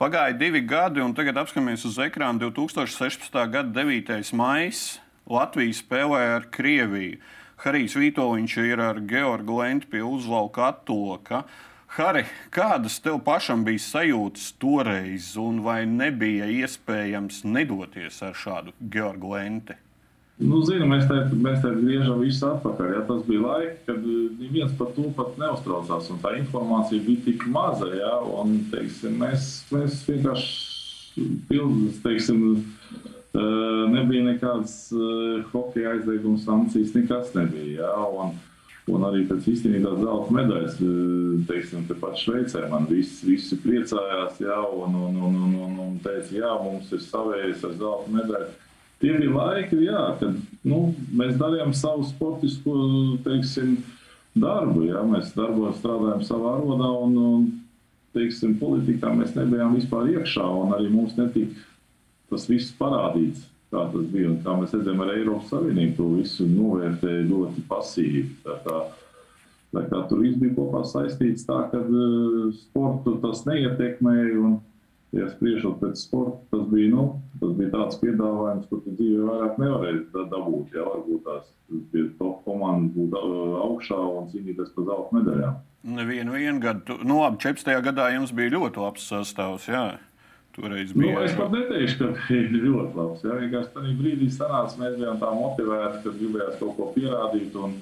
Pagāja 0.00 0.36
divi 0.36 0.60
gadi, 0.62 1.02
un 1.02 1.14
tagad 1.16 1.42
apskatāmies 1.42 1.84
uz 1.88 1.98
ekrāna 2.04 2.38
2016. 2.46 3.34
gada 3.50 3.82
9. 3.82 4.32
maija. 4.36 4.72
Latvija 5.26 5.74
spēlē 5.74 6.22
ar 6.36 6.46
Krieviju. 6.54 7.18
Harijs 7.64 7.96
Vitoļņš 7.96 8.58
ir 8.66 8.82
ar 8.84 9.00
Georgu 9.08 9.62
Lentu 9.62 9.88
pie 9.94 10.02
uzvalka 10.04 10.68
attoka. 10.74 11.44
Hari, 11.96 12.26
kādas 12.52 12.98
tev 13.00 13.22
pašam 13.24 13.62
bija 13.64 13.80
sajūtas 13.80 14.50
toreiz, 14.60 15.32
un 15.40 15.62
vai 15.64 15.86
nebija 15.88 16.50
iespējams 16.52 17.44
nedoties 17.48 18.20
ar 18.26 18.36
šādu 18.36 18.74
Georgu 18.92 19.32
Lenti? 19.32 19.78
Nu, 20.36 20.60
zinu, 20.68 20.84
mēs 20.90 21.06
te, 21.08 21.16
mēs 21.32 21.62
te 21.62 21.70
griežam 21.78 22.20
visu 22.20 22.44
atpakaļ. 22.50 22.90
Ja, 22.92 23.02
tas 23.08 23.22
bija 23.24 23.40
laiki, 23.46 23.76
kad 23.86 24.02
neviens 24.04 24.74
par 24.76 24.90
to 24.92 25.08
pat 25.16 25.38
neuztraucās, 25.40 26.10
tā 26.20 26.34
informācija 26.36 27.00
bija 27.06 27.24
tik 27.30 27.46
maza. 27.48 27.88
Ja, 27.96 28.18
un, 28.20 28.58
teiksim, 28.68 29.16
mēs, 29.22 29.46
mēs 29.72 30.02
vienkārši 30.10 30.76
teiksim, 32.04 32.42
nebija 33.34 34.22
nekādas 34.30 34.76
hokeja 35.50 35.96
aizlieguma 35.96 36.38
sankcijas, 36.40 36.94
nekas 36.96 37.34
nebija. 37.36 37.82
Jā, 37.82 37.94
un, 38.22 38.36
Un 38.86 39.02
arī 39.02 39.24
pēc 39.26 39.48
īstenībā 39.50 39.96
zelta 39.98 40.34
medaļas, 40.34 40.76
teiksim, 41.48 41.88
te 41.88 41.94
pat 41.98 42.20
Šveicē 42.20 42.68
man 42.70 42.84
viss, 42.86 43.24
visi 43.26 43.58
priecājās, 43.58 44.38
jā, 44.38 44.58
un, 44.62 44.94
un, 45.08 45.16
un, 45.26 45.40
un, 45.42 45.56
un, 45.64 45.72
un 45.82 45.96
teica, 46.04 46.30
jā, 46.36 46.52
mums 46.62 46.92
ir 46.94 47.02
savējais 47.02 47.64
ar 47.66 47.74
zelta 47.80 48.14
medaļu. 48.14 48.52
Tie 49.02 49.16
bija 49.18 49.32
laiki, 49.34 49.80
jā, 49.88 50.04
kad 50.20 50.38
nu, 50.70 50.78
mēs 51.18 51.34
darījām 51.40 51.74
savu 51.74 52.06
sportisku, 52.06 52.76
teiksim, 53.26 53.74
darbu, 54.38 54.86
jā, 54.86 55.02
mēs 55.10 55.34
darbos 55.34 55.80
strādājām 55.80 56.22
savā 56.28 56.54
rodā, 56.62 56.92
un, 57.02 57.18
un 57.18 57.48
teiksim, 58.14 58.54
politikā 58.62 59.10
mēs 59.18 59.34
nebijām 59.34 59.74
vispār 59.80 60.14
iekšā, 60.14 60.46
un 60.62 60.78
arī 60.78 60.94
mums 60.94 61.18
netika 61.18 61.58
tas 62.30 62.48
viss 62.50 62.74
parādīts 62.78 63.46
kā 63.70 63.86
tas 63.92 64.06
bija. 64.12 64.30
Un 64.30 64.38
kā 64.44 64.54
mēs 64.60 64.76
redzam, 64.76 65.02
ar 65.02 65.14
Eiropas 65.14 65.50
Savienību 65.52 65.96
to 65.98 66.12
visu 66.20 66.46
novērtēja 66.50 67.26
ļoti 67.30 67.66
pasīvi. 67.70 68.24
Tā 68.46 68.60
kā, 68.64 68.78
tā 69.74 69.84
kā 69.90 70.04
tur 70.10 70.22
viss 70.22 70.40
bija 70.40 70.56
kopā 70.56 70.84
saistīts 70.88 71.46
tā, 71.48 71.64
ka 71.72 71.82
uh, 71.82 72.48
sportu 72.62 73.18
tas 73.24 73.44
neietekmēja. 73.48 74.32
Un, 74.46 74.58
ja 75.14 75.28
spriežot 75.30 75.78
pēc 75.80 76.00
sporta, 76.02 76.42
tas 76.52 76.64
bija, 76.68 76.90
nu, 76.92 77.04
tas 77.40 77.54
bija 77.56 77.70
tāds 77.72 78.00
piedāvājums, 78.02 78.66
kur 78.68 78.82
tu 78.84 78.96
dzīvē 78.98 79.28
vairāk 79.30 79.60
nevarēja 79.62 80.26
dabūt. 80.32 80.74
Jā, 80.74 80.88
varbūt 80.90 81.22
tās 81.28 81.46
bija 81.92 82.10
top 82.18 82.42
komandas 82.46 82.92
būt 82.96 83.16
uh, 83.20 83.56
augšā 83.64 84.02
un 84.18 84.28
cīnīties 84.32 84.74
par 84.76 84.90
zelta 84.90 85.18
medaļām. 85.20 85.62
Nevienu 85.86 86.58
gadu, 86.58 86.96
nu, 87.06 87.20
labi, 87.22 87.38
14. 87.44 87.70
gadā 87.86 88.10
jums 88.10 88.32
bija 88.34 88.56
ļoti 88.56 88.82
labs 88.82 89.06
sastāvs. 89.12 89.68
Jā. 89.70 89.86
Toreiz 90.56 90.94
nu, 90.94 91.02
bija. 91.02 91.18
Nu, 91.18 91.24
es 91.24 91.34
pat 91.36 91.52
neteikšu, 91.52 91.98
ka 92.00 92.06
bija 92.28 92.62
ļoti 92.64 92.96
labs. 92.96 93.24
Ja? 93.26 93.36
Vienkārši 93.42 93.72
tajā 93.74 93.92
brīdī 94.00 94.30
sanāca, 94.32 94.80
mēs 94.80 94.96
bijām 94.96 95.20
tā 95.20 95.32
motivēti, 95.36 96.02
ka 96.04 96.14
gribējās 96.16 96.58
kaut 96.62 96.74
ko 96.78 96.88
pierādīt 96.94 97.58
un 97.60 97.76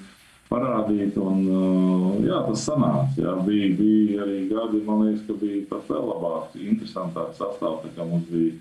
parādīt. 0.51 1.19
Un, 1.23 1.45
uh, 1.47 2.09
jā, 2.27 2.41
tas 2.49 2.67
sanāca. 2.67 3.15
Jā. 3.21 3.37
Bija, 3.47 3.71
bija 3.79 4.27
arī 4.27 4.41
gadi, 4.51 4.83
man 4.89 5.05
liekas, 5.07 5.23
ka 5.29 5.39
bija 5.39 5.63
pat 5.71 5.87
vēl 5.93 6.11
labāk, 6.11 6.59
interesantāk 6.67 7.37
sastāvs. 7.39 7.95
Kā 7.95 8.09
mums 8.11 8.27
bija 8.33 8.59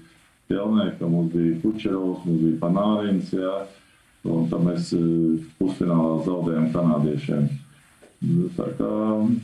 Jelnēka, 0.53 0.99
ka 1.01 1.09
mums 1.09 1.33
bija 1.33 1.57
Kučerovs, 1.63 2.23
mums 2.27 2.45
bija 2.45 2.61
Panārins. 2.61 3.33
Jā. 3.33 3.57
Un 4.29 4.45
tad 4.51 4.61
mēs 4.63 4.93
uh, 4.95 5.51
pusfinālā 5.57 6.21
zaudējām 6.29 6.69
kanādiešiem. 6.75 7.51
Tā 8.55 8.69
kā 8.77 8.89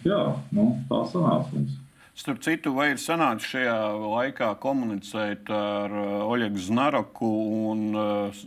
jā, 0.08 0.24
nu, 0.56 0.72
tā 0.88 1.02
sanāca 1.10 1.58
mums. 1.58 1.80
Starp 2.20 2.42
citu, 2.44 2.74
vai 2.76 2.90
ir 2.92 2.98
sanācis 3.00 3.48
šajā 3.54 3.76
laikā 3.96 4.50
komunicēt 4.60 5.48
ar 5.56 5.94
uh, 5.96 6.10
Oļegu 6.28 6.60
Znaroku 6.60 7.30
un 7.70 7.86
uh, 7.96 8.42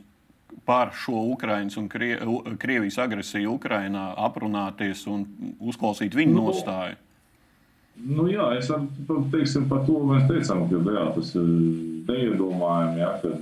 par 0.69 0.93
šo 0.93 1.23
Ukraiņas 1.33 1.79
un 1.81 1.89
Krie 1.89 2.19
Krievijas 2.61 3.01
agresiju 3.01 3.57
Ukrainā 3.57 4.11
aprunāties 4.27 5.07
un 5.09 5.25
uzklausīt 5.57 6.13
viņu 6.13 6.37
nu, 6.37 6.45
nostāju? 6.51 7.01
Nu, 8.03 8.29
jā, 8.29 8.53
es 8.59 8.69
ar, 8.73 8.85
teiksim, 9.33 9.65
par 9.73 9.87
to 9.89 10.05
mēs 10.05 10.29
teicām, 10.29 10.67
ka 10.69 10.85
jā, 10.93 11.09
tas 11.17 11.35
ir 11.41 11.51
neiedomājami, 12.13 13.01
ja, 13.01 13.13
ka, 13.25 13.35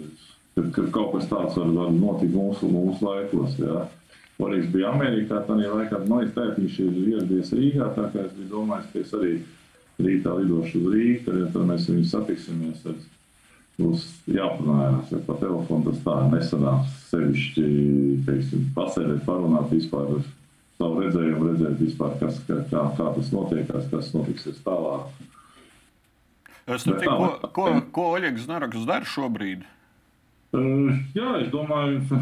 ka, 0.55 0.69
ka 0.79 0.88
kaut 0.95 1.14
kas 1.16 1.31
tāds 1.31 1.59
var, 1.59 1.71
var 1.75 1.95
notikt 1.99 2.37
mūsu, 2.38 2.71
mūsu 2.71 3.11
laikos. 3.11 3.59
Ja. 3.59 3.88
Orīgs 4.40 4.71
bija 4.73 4.95
Amerikā, 4.95 5.43
tā 5.45 5.59
laikā, 5.59 6.05
man 6.07 6.23
liekas, 6.23 6.37
tā, 6.38 6.53
viņš 6.57 6.83
ir 6.87 7.01
ieradies 7.09 7.57
Rīgā, 7.59 7.90
tā 7.99 8.12
kā 8.14 8.29
es 8.29 8.37
biju 8.38 8.53
domājis, 8.55 8.93
ka 8.93 9.03
es 9.03 9.19
arī 9.19 9.33
esmu 9.35 9.60
rītā 10.05 10.35
lidošu 10.41 10.81
uz 10.81 10.93
Rīgā, 10.95 11.25
tad, 11.27 11.41
ja 11.41 11.49
tad 11.55 11.67
mēs 11.71 11.89
viņu 11.91 12.11
satiksimies. 12.11 12.83
Tad 12.85 13.09
būs 13.81 14.05
jāpanājās, 14.29 15.15
ja 15.15 15.23
pa 15.27 15.37
telefonu 15.41 15.91
tas 15.91 16.03
tā 16.05 16.17
nesanāks. 16.33 16.99
Sevišķi, 17.11 17.65
teiksim, 18.27 18.69
pasēdēt, 18.77 19.25
parunāt 19.27 19.73
vispār 19.73 20.15
ar 20.17 20.29
savu 20.81 21.03
redzējumu, 21.05 21.49
redzēt 21.51 21.83
vispār, 21.83 22.15
kas, 22.21 22.39
kā, 22.49 22.63
kā, 22.71 23.11
tas 23.17 23.33
notiekās, 23.35 23.89
kas 23.93 24.13
notiksies 24.17 24.61
tālāk. 24.67 25.11
Es 26.71 26.87
Bet, 26.87 27.03
tā, 27.03 27.17
ko, 27.19 27.51
ko, 27.57 27.67
ko 27.91 28.07
Oļegs 28.15 28.47
Naraks 28.47 28.87
dara 28.87 29.09
šobrīd? 29.09 29.65
Uh, 30.55 30.93
jā, 31.17 31.33
es 31.41 31.51
domāju, 31.51 32.21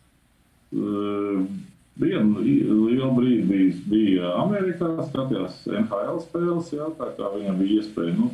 uh, 0.80 1.44
Vienu 1.98 2.40
lielu 2.40 3.10
brīdi 3.16 3.72
bija, 3.90 4.30
Amerikā, 4.40 4.92
skatījās 5.10 5.64
NHL 5.66 6.20
spēles, 6.22 6.70
jā, 6.72 6.86
tā 6.96 7.10
kā 7.16 7.32
viņam 7.34 7.58
bija 7.60 7.80
iespēja 7.80 8.14
nu, 8.16 8.30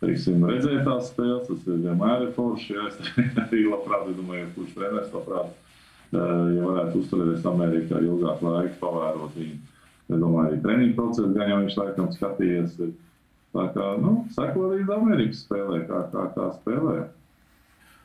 teiksim, 0.00 0.44
redzēt 0.48 0.84
tās 0.86 1.10
spēles. 1.10 1.48
Tas 1.50 1.66
ir 1.68 1.82
vienmēr 1.84 2.28
ir 2.28 2.32
forši. 2.36 2.76
Jā, 2.76 2.86
es 2.92 3.12
arī 3.44 3.64
labprāt 3.66 4.08
domāju, 4.14 4.48
kurš 4.54 4.76
treneris 4.78 5.12
labprāt, 5.16 5.52
ja 6.14 6.68
varētu 6.68 7.02
uzturēties 7.02 7.48
Amerikā 7.50 8.00
ilgāk 8.04 8.44
laika, 8.46 8.78
pavērot 8.80 9.40
viņu. 9.40 9.58
Es 10.04 10.20
domāju, 10.20 10.46
arī 10.46 10.62
treniņu 10.64 10.96
procesu 10.98 11.32
gan 11.34 11.50
jau 11.50 11.60
viņš 11.62 11.76
laikam 11.80 12.08
skatījies. 12.14 12.78
Tā 13.54 13.68
kā, 13.74 13.90
nu, 14.02 14.16
seko 14.34 14.70
līdz 14.72 14.90
Amerikas 14.96 15.44
spēlē, 15.44 15.84
kā, 15.88 16.06
kā, 16.12 16.26
kā 16.34 16.48
spēlē. 16.56 17.04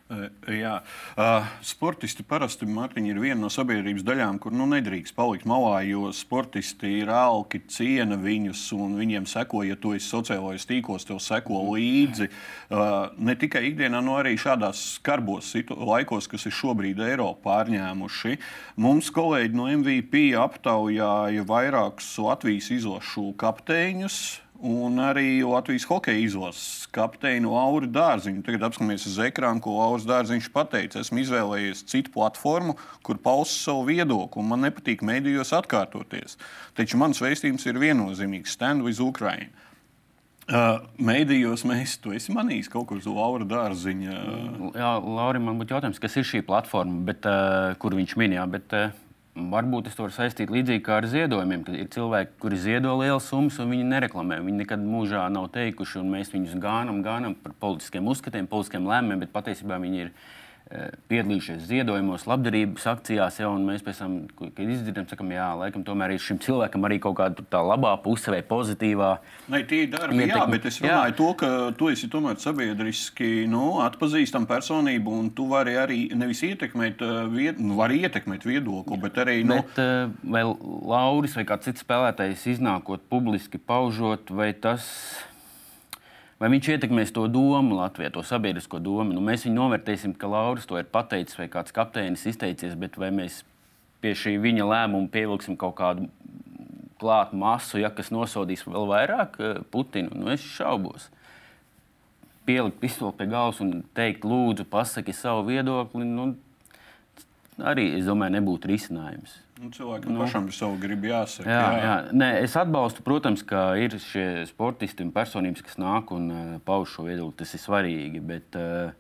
Jā, 0.10 0.80
uh, 1.22 1.50
sportisti 1.62 2.24
parasti 2.26 2.66
Mārtiņ, 2.66 3.12
ir 3.12 3.20
viena 3.22 3.44
no 3.44 3.50
sabiedrības 3.54 4.02
daļām, 4.08 4.40
kur 4.42 4.56
nu, 4.58 4.66
nedrīkst 4.72 5.14
palikt 5.14 5.46
malā, 5.46 5.84
jo 5.86 6.10
sportisti 6.18 6.96
ir 7.04 7.12
alki, 7.14 7.62
ciena 7.70 8.18
viņus 8.18 8.64
un 8.74 8.98
viņiem 8.98 9.28
seko, 9.30 9.62
ja 9.68 9.78
tu 9.78 9.94
esi 9.94 10.10
sociālajos 10.10 10.66
tīklos, 10.66 11.06
tev 11.06 11.22
seko 11.22 11.62
līdzi. 11.76 12.30
Uh, 12.74 13.14
ne 13.22 13.38
tikai 13.38 13.68
ikdienā, 13.70 14.02
no 14.02 14.18
arī 14.18 14.34
šādās 14.42 14.82
skarbos 14.96 15.54
laikos, 15.78 16.26
kas 16.32 16.50
ir 16.50 16.58
šobrīd 16.58 17.06
Eiropā 17.06 17.38
pārņēmuši. 17.46 18.40
Mums 18.82 19.14
kolēģi 19.14 19.62
no 19.62 19.70
MVP 19.78 20.32
aptaujāja 20.42 21.46
vairākus 21.46 22.16
Latvijas 22.26 22.74
izlašu 22.74 23.30
kapteiņus 23.38 24.24
un 24.60 25.00
arī 25.04 25.40
Latvijas 25.46 25.86
hokeja 25.88 26.20
izlases 26.20 26.88
kapteini 26.96 27.48
Lauru 27.48 27.88
Dārziņu. 27.88 28.44
Tagad 28.46 28.66
apskatīsimies 28.68 29.08
uz 29.08 29.20
ekrānu, 29.30 29.62
ko 29.64 29.78
Lauris 29.78 30.08
Dārziņš 30.10 30.50
pateica. 30.56 31.04
Esmu 31.04 31.24
izvēlējies 31.24 31.86
citu 31.90 32.14
platformu, 32.16 32.76
kur 33.06 33.22
paust 33.24 33.62
savu 33.64 33.88
viedokli. 33.90 34.44
Man 34.46 34.66
nepatīk 34.68 35.04
mēdījos 35.06 35.54
atkārtoties. 35.62 36.38
Taču 36.78 37.00
mans 37.00 37.22
vēstījums 37.24 37.68
ir 37.70 37.82
viennozīmīgs: 37.82 38.56
Stand 38.60 38.86
with 38.86 39.02
Ukraine. 39.04 39.52
Uh, 40.50 40.80
mēdījos 40.98 41.62
mēs 41.70 42.00
to 42.02 42.10
esam 42.18 42.40
manījis 42.40 42.72
kaut 42.74 42.88
kur 42.90 42.98
uz 42.98 43.06
Laura 43.06 43.46
Dārziņa. 43.46 44.16
Jā, 44.74 44.96
Laurim, 44.98 45.46
man 45.46 45.60
būtu 45.62 45.76
jautājums, 45.76 46.02
kas 46.02 46.18
ir 46.18 46.26
šī 46.26 46.42
platforma, 46.48 47.04
bet, 47.06 47.28
uh, 47.30 47.76
kur 47.78 47.94
viņš 47.94 48.16
minēja. 48.18 48.48
Uh, 48.50 49.09
Varbūt 49.38 49.88
es 49.88 49.96
to 49.96 50.04
varu 50.04 50.14
saistīt 50.16 50.50
līdzīgi 50.52 50.82
kā 50.84 50.98
ar 51.00 51.08
ziedojumiem. 51.08 51.62
Kad 51.68 51.76
ir 51.78 51.90
cilvēki, 51.94 52.34
kuri 52.42 52.58
ziedo 52.60 52.96
lielas 53.00 53.28
summas, 53.30 53.60
un 53.62 53.70
viņi 53.72 53.86
nereklamē. 53.92 54.40
Viņi 54.44 54.64
nekad 54.64 54.82
mūžā 54.84 55.22
nav 55.32 55.52
teikuši, 55.54 56.00
un 56.02 56.10
mēs 56.16 56.34
viņus 56.34 56.58
gānam, 56.60 57.04
gānam 57.06 57.38
par 57.38 57.54
politiskiem 57.62 58.10
uzskatiem, 58.10 58.50
politiskiem 58.50 58.90
lēmumiem, 58.90 59.22
bet 59.24 59.34
patiesībā 59.36 59.78
viņi 59.80 60.04
ir 60.08 60.12
piedalījušies 61.10 61.64
ziedojumos, 61.66 62.28
labdarības 62.30 62.84
akcijās, 62.92 63.40
jau, 63.42 63.50
un 63.58 63.64
mēs 63.66 63.82
pēc 63.86 64.02
tam, 64.04 64.18
kad 64.38 64.60
izdzirdam, 64.62 65.08
sakam, 65.10 65.32
jā, 65.34 65.48
laikam 65.58 65.82
tomēr 65.86 66.14
šim 66.22 66.38
cilvēkam 66.44 66.86
arī 66.86 67.00
kaut 67.02 67.18
kāda 67.18 67.46
tā 67.50 67.62
labā 67.66 67.96
puse 68.04 68.30
vai 68.30 68.44
pozitīvā. 68.46 69.10
Nē, 69.50 69.64
tie 69.70 69.84
ir 69.88 69.90
darbi, 69.96 70.20
ietekmi. 70.20 70.36
jā, 70.36 70.44
bet 70.52 70.68
es 70.70 70.78
runāju 70.84 71.14
jā. 71.14 71.18
to, 71.18 71.30
ka 71.42 71.50
tu 71.80 71.90
esi 71.90 72.10
tomēr 72.14 72.38
sabiedriski 72.44 73.32
nu, 73.50 73.80
atpazīstama 73.82 74.50
personība, 74.50 75.16
un 75.24 75.32
tu 75.34 75.48
vari 75.50 75.74
arī 75.82 76.00
nevis 76.14 76.44
ietekmēt, 76.46 77.02
vied, 77.34 77.64
nu, 77.64 77.80
vari 77.80 78.04
ietekmēt 78.04 78.46
viedokli, 78.46 79.02
bet 79.02 79.18
arī. 79.26 79.40
Nu... 79.50 79.64
Bet, 79.64 79.82
vai 80.22 80.46
Lauris 80.46 81.34
vai 81.40 81.48
kāds 81.50 81.66
cits 81.66 81.82
spēlētājs 81.86 82.46
iznākot 82.54 83.10
publiski 83.10 83.58
paužot, 83.58 84.30
vai 84.30 84.52
tas 84.54 84.86
Vai 86.40 86.48
viņš 86.54 86.70
ietekmēs 86.72 87.10
to 87.12 87.26
domu 87.28 87.82
Latvijā, 87.82 88.14
to 88.16 88.24
sabiedrisko 88.24 88.80
domu? 88.80 89.12
Nu, 89.12 89.20
mēs 89.24 89.44
viņu 89.44 89.58
novērtēsim, 89.58 90.14
ka 90.16 90.30
Lauris 90.32 90.68
to 90.70 90.78
ir 90.80 90.88
pateicis 90.88 91.36
vai 91.36 91.50
kāds 91.52 91.76
kapteinis 91.76 92.24
izteicies, 92.32 92.78
bet 92.80 92.96
vai 93.00 93.10
mēs 93.12 93.42
pie 94.00 94.14
šī 94.16 94.38
viņa 94.40 94.68
lēmuma 94.70 95.12
pievilksim 95.12 95.58
kaut 95.60 95.76
kādu 95.82 96.08
klātu 97.00 97.36
masu, 97.40 97.82
ja, 97.84 97.92
kas 97.92 98.12
nosodīs 98.16 98.64
vēl 98.68 98.88
vairāk 98.88 99.36
eh, 99.40 99.60
Putinu? 99.72 100.16
Nu, 100.16 100.32
es 100.32 100.44
šaubos. 100.56 101.10
Pielikt 102.48 102.80
pistoli 102.80 103.18
pie 103.20 103.28
galvas 103.32 103.60
un 103.64 103.82
teikt, 103.96 104.24
lūdzu, 104.24 104.64
pasaki 104.72 105.12
savu 105.16 105.44
viedokli, 105.52 106.08
nu, 106.08 106.32
arī, 107.60 107.92
es 108.00 108.08
domāju, 108.08 108.38
nebūtu 108.40 108.72
risinājums. 108.72 109.36
Nu, 109.60 109.68
cilvēkam 109.76 110.14
nu, 110.16 110.22
pašam 110.24 110.46
savu 110.56 110.78
gribu 110.80 111.10
jāsaka. 111.10 111.50
Jā, 111.52 111.60
jā. 111.60 111.80
Jā. 111.84 111.96
Nē, 112.16 112.28
es 112.46 112.54
atbalstu, 112.56 113.04
protams, 113.04 113.42
ka 113.44 113.74
ir 113.76 113.98
šie 114.00 114.46
sportisti 114.48 115.04
un 115.04 115.12
personības, 115.12 115.66
kas 115.68 115.76
nāk 115.82 116.14
un 116.16 116.30
uh, 116.32 116.54
pauž 116.64 116.94
šo 116.94 117.10
viedokli. 117.10 117.36
Tas 117.42 117.52
ir 117.58 117.64
svarīgi. 117.66 118.22
Bet, 118.24 118.56
uh, 118.56 118.94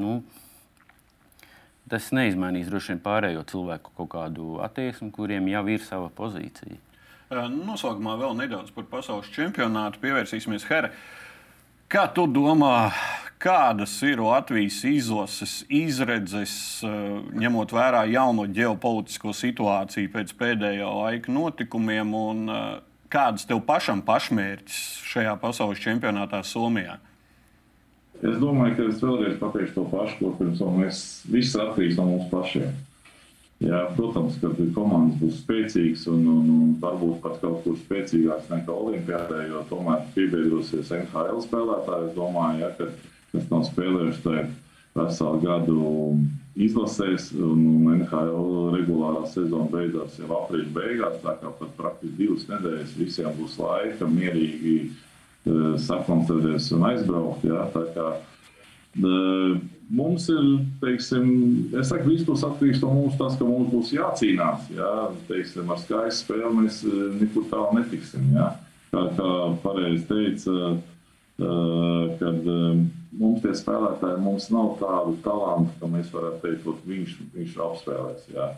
nu, 0.00 0.22
tas 1.92 2.08
neizmainīs 2.16 2.70
droši 2.72 2.94
vien 2.94 3.02
pārējo 3.04 3.44
cilvēku 3.52 3.92
kaut 4.00 4.10
kādu 4.16 4.56
attieksmi, 4.64 5.10
kuriem 5.12 5.52
jau 5.52 5.64
ir 5.74 5.84
sava 5.84 6.08
pozīcija. 6.16 6.80
Noslēgumā 7.28 8.16
vēl 8.16 8.32
nedaudz 8.38 8.72
par 8.72 8.88
pasaules 8.88 9.28
čempionātu 9.34 10.00
pievērsīsimies. 10.00 10.64
Hera, 10.70 10.88
kā 11.92 12.06
tu 12.16 12.24
domā, 12.32 12.88
Kādas 13.38 13.92
ir 14.02 14.18
Latvijas 14.18 14.80
izlases 14.88 15.60
izredzes, 15.70 16.52
ņemot 17.38 17.70
vērā 17.70 18.00
jauno 18.10 18.48
ģeopolitisko 18.50 19.30
situāciju 19.30 20.10
pēc 20.10 20.32
pēdējā 20.40 20.88
laika 20.90 21.30
notikumiem, 21.30 22.16
un 22.18 22.50
kādas 23.06 23.46
tev 23.46 23.62
pašam 23.68 24.02
pašmērķis 24.02 24.80
šajā 25.12 25.36
pasaules 25.38 25.78
čempionātā 25.84 26.42
Somijā? 26.42 26.98
Es 28.18 28.34
domāju, 28.42 28.74
ka 28.74 28.86
es 28.90 28.98
vēlreiz 29.04 29.36
pateikšu 29.38 29.76
to 29.76 29.84
pašu, 29.92 30.16
ko 30.18 30.32
pirms 30.40 30.58
tam 30.58 30.80
mēs 30.82 31.02
visi 31.30 31.60
atkarīgs 31.62 32.00
no 32.00 32.08
mums 32.08 32.30
pašiem. 32.32 32.72
Jā, 33.62 33.84
protams, 33.94 34.36
ka 34.38 34.50
komandas 34.74 35.18
būs 35.18 35.38
spēcīgas 35.44 36.04
un, 36.10 36.26
un, 36.30 36.50
un 36.54 36.74
varbūt 36.82 37.20
pat 37.22 37.38
kaut 37.42 37.62
kur 37.64 37.78
spēcīgākas 37.78 38.50
nekā 38.50 38.74
Olimpijādē, 38.74 39.44
jo 39.50 39.62
tomēr 39.70 40.04
piebiedrosies 40.14 40.90
NHL 40.94 41.40
spēlētāji. 41.46 42.10
Es 42.10 42.18
domāju, 42.18 42.60
ja, 42.62 42.70
ka 42.78 42.90
kas 43.32 43.50
nav 43.52 43.66
spēlējuši 43.68 44.24
tajā 44.24 44.46
veselu 44.98 45.42
gadu 45.44 45.82
izlasēs, 46.58 47.28
un 47.38 47.90
NHL 47.94 48.72
regulārā 48.74 49.26
sezona 49.30 49.68
beidzās 49.72 50.16
jau 50.18 50.30
aprīļa 50.40 50.72
beigās. 50.74 51.20
Tā 51.22 51.36
kā 51.42 51.52
pat 51.60 51.76
praktiski 51.78 52.16
divas 52.18 52.48
nedēļas 52.50 52.96
visiem 52.98 53.36
būs 53.38 53.60
laika 53.62 54.08
mierīgi 54.10 54.78
Eh, 55.48 55.76
sakoncentrēties 55.80 56.72
un 56.76 56.84
aizbraukt. 56.88 57.44
Jā, 57.46 57.64
kā, 57.72 58.08
mums 59.88 60.26
ir, 60.32 60.48
teiksim, 60.82 61.28
es 61.78 61.92
saku, 61.92 62.10
viss 62.10 62.26
būs 62.26 62.44
atkarīgs 62.48 62.82
no 62.82 62.90
mums, 62.96 63.16
tas, 63.20 63.36
ka 63.38 63.46
mums 63.48 63.70
būs 63.72 63.94
jācīnās. 63.94 64.66
Jā, 64.74 64.92
teiksim, 65.30 65.70
ar 65.72 65.80
skaistu 65.80 66.26
spēli 66.26 66.52
mēs 66.58 66.82
eh, 66.84 67.04
nekur 67.22 67.46
tālu 67.52 67.78
netiksim. 67.78 68.32
Jā. 68.36 68.50
Kā, 68.92 69.04
kā 69.18 69.32
pareizi 69.60 70.06
teica, 70.08 70.52
kad 71.36 72.46
mums 73.16 73.44
tie 73.44 73.54
spēlētāji, 73.56 74.20
mums 74.24 74.50
nav 74.52 74.74
tādu 74.82 75.16
talantu, 75.24 75.72
ka 75.80 75.92
mēs 75.92 76.10
varētu 76.12 76.42
teikt, 76.44 76.66
ka 76.66 76.90
viņš, 76.92 77.16
viņš 77.36 77.56
apspēlēs. 77.68 78.28
Jā. 78.34 78.50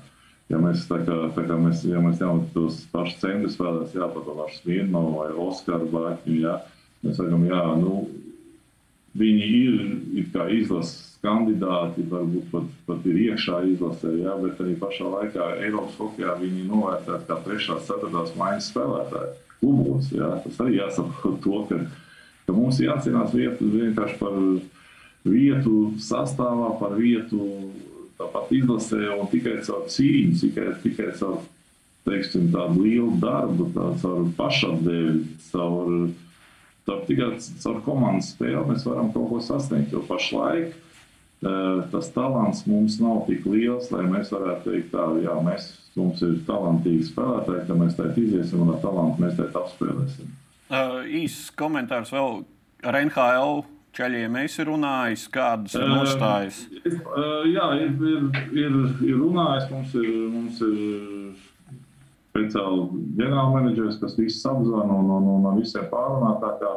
Ja 0.50 0.58
mēs, 0.58 0.82
tā 0.90 0.98
kā, 1.06 1.16
tā 1.36 1.46
kā 1.46 1.56
mēs, 1.62 1.84
ja 1.86 2.00
mēs 2.02 2.18
ņemam 2.18 2.48
tos 2.54 2.82
pašus 2.90 3.20
centrus 3.22 3.54
spēlētājus, 3.54 3.94
jā, 4.00 4.10
pat 4.10 4.30
pašu 4.34 4.62
Smirnu 4.64 5.04
vai 5.14 5.28
Oskaru 5.46 5.86
Bāķu, 5.92 6.40
jā, 6.42 6.56
Mēs 7.00 7.16
sakām, 7.16 7.46
jā, 7.48 7.60
nu, 7.80 8.02
viņi 9.16 9.46
ir, 9.56 9.76
izlases 10.52 11.14
kandidāti, 11.24 12.04
varbūt 12.08 12.50
pat, 12.52 12.66
pat 12.88 13.06
ir 13.08 13.20
iekšā 13.26 13.62
izlasē, 13.72 14.12
jā, 14.20 14.34
bet 14.42 14.60
arī 14.60 14.74
pašā 14.80 15.08
laikā 15.14 15.46
Eiropas 15.64 15.96
hokeja 16.00 16.36
viņi 16.40 16.66
novērtēti 16.68 17.28
kā 17.28 17.38
trešās, 17.46 17.86
ceturtās 17.88 18.36
maiņas 18.40 18.68
spēlētāji 18.72 19.32
klubos. 19.60 20.12
Jā. 20.12 20.30
Tas 20.44 20.60
arī 20.64 20.76
jāsaprot 20.78 21.40
to, 21.44 21.62
ka 21.68 21.80
mums 22.48 22.80
jācīnās 22.82 23.34
vietu, 23.36 23.68
vienkārši 23.74 24.16
par 24.20 24.38
vietu 25.26 25.76
sastāvā, 26.00 26.72
par 26.80 26.96
vietu 26.96 27.70
tāpat 28.20 28.50
izlasē 28.56 29.10
un 29.16 29.28
tikai 29.32 29.60
caur 29.66 29.84
cīņu, 29.92 30.40
tikai, 30.40 30.66
tikai 30.82 31.12
caur 31.20 31.42
teiksim, 32.08 32.48
tādu 32.52 32.86
lielu 32.86 33.12
darbu, 33.20 33.68
tā, 33.76 33.92
caur 34.00 34.26
pašapdēļu, 34.38 35.22
caur 35.52 35.94
Tad 36.90 37.04
tikai 37.06 37.34
caur 37.62 37.76
komandas 37.84 38.32
spēli 38.34 38.62
mēs 38.66 38.86
varam 38.88 39.12
kaut 39.14 39.28
ko 39.30 39.40
sasniegt. 39.44 39.92
Jo 39.94 40.00
pašlaik 40.08 40.72
uh, 40.72 41.84
tas 41.92 42.08
talants 42.14 42.64
mums 42.66 42.96
nav 43.02 43.26
tik 43.28 43.44
liels, 43.46 43.92
lai 43.94 44.06
mēs 44.08 44.32
varētu 44.34 44.72
teikt, 44.72 44.90
tā, 44.94 45.06
jā, 45.22 45.36
mēs, 45.44 45.68
mums 45.94 46.24
ir 46.26 46.40
talantīgi 46.48 47.06
spēlētāji, 47.12 47.66
ka 47.68 47.76
mēs 47.78 47.98
tādā 47.98 48.16
iziesim 48.24 48.64
un 48.64 48.74
ar 48.74 48.80
talantu 48.82 49.22
mēs 49.22 49.36
tādā 49.38 49.62
apspēlēsim. 49.62 50.32
Uh, 50.70 51.00
īsts 51.02 51.50
komentārs 51.58 52.12
vēl 52.14 52.44
ar 52.86 52.98
NHL. 53.02 53.64
Ceļiem 53.90 54.36
es 54.38 54.54
ir 54.62 54.68
runājis, 54.70 55.24
kādas 55.34 55.72
ir 55.74 55.88
nostājas? 55.90 56.60
Uh, 56.78 56.92
uh, 57.10 57.46
jā, 57.50 57.64
ir, 57.82 57.96
ir, 58.06 58.28
ir, 58.54 58.76
ir 59.02 59.16
runājis. 59.18 59.66
Mums 59.72 59.96
ir, 59.98 60.12
mums 60.30 60.60
ir 60.62 61.48
speciāli 62.30 62.84
ģenerālmenedžers, 63.18 63.98
kas 63.98 64.14
visus 64.18 64.46
apzvanā 64.46 64.94
un, 64.94 65.10
un, 65.16 65.26
un, 65.32 65.48
un 65.50 65.58
visiem 65.58 65.88
pārunā. 65.90 66.36
Tā 66.44 66.52
kā, 66.60 66.70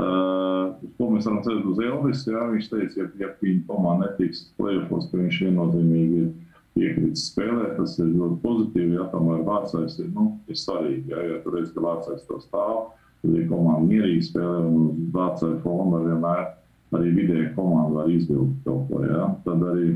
uh, 0.00 0.88
ko 0.96 1.10
mēs 1.12 1.28
varam 1.28 1.42
cerēt 1.44 1.68
uz 1.68 1.82
Elvis, 1.84 2.24
jā, 2.24 2.46
viņš 2.54 2.70
teica, 2.72 3.02
ja, 3.02 3.10
ja 3.20 3.28
viņa 3.42 3.66
komanda 3.68 4.08
netiks 4.08 4.46
plēfos, 4.56 5.10
ka 5.10 5.20
viņš 5.20 5.42
viennozīmīgi 5.44 6.22
ir 6.22 6.32
piekritis 6.78 7.26
spēlēt, 7.34 7.76
tas 7.76 7.98
ir 8.00 8.14
ļoti 8.14 8.40
pozitīvi, 8.46 8.96
ja 8.96 9.10
tomēr 9.12 9.44
vārdsais 9.44 9.98
ir, 10.00 10.08
nu, 10.16 10.30
ir 10.48 10.56
svarīgi, 10.56 11.12
ja, 11.12 11.20
ja 11.34 11.38
tu 11.44 11.52
redz, 11.52 11.74
ka 11.74 11.84
vārdsais 11.84 12.24
to 12.28 12.40
stāv, 12.46 12.94
tad 13.20 13.36
ir 13.36 13.48
komanda 13.50 13.86
mierīgi 13.86 14.26
spēlē 14.30 14.64
un 14.66 15.08
vārdsai 15.14 15.56
fonda 15.64 16.02
vienmēr 16.06 16.46
arī 16.96 17.14
vidēji 17.14 17.52
komanda 17.54 18.00
var 18.00 18.10
izvilkt 18.10 18.64
kaut 18.66 18.86
ko, 18.90 19.02
ja. 19.06 19.28
Tad 19.46 19.64
arī 19.72 19.94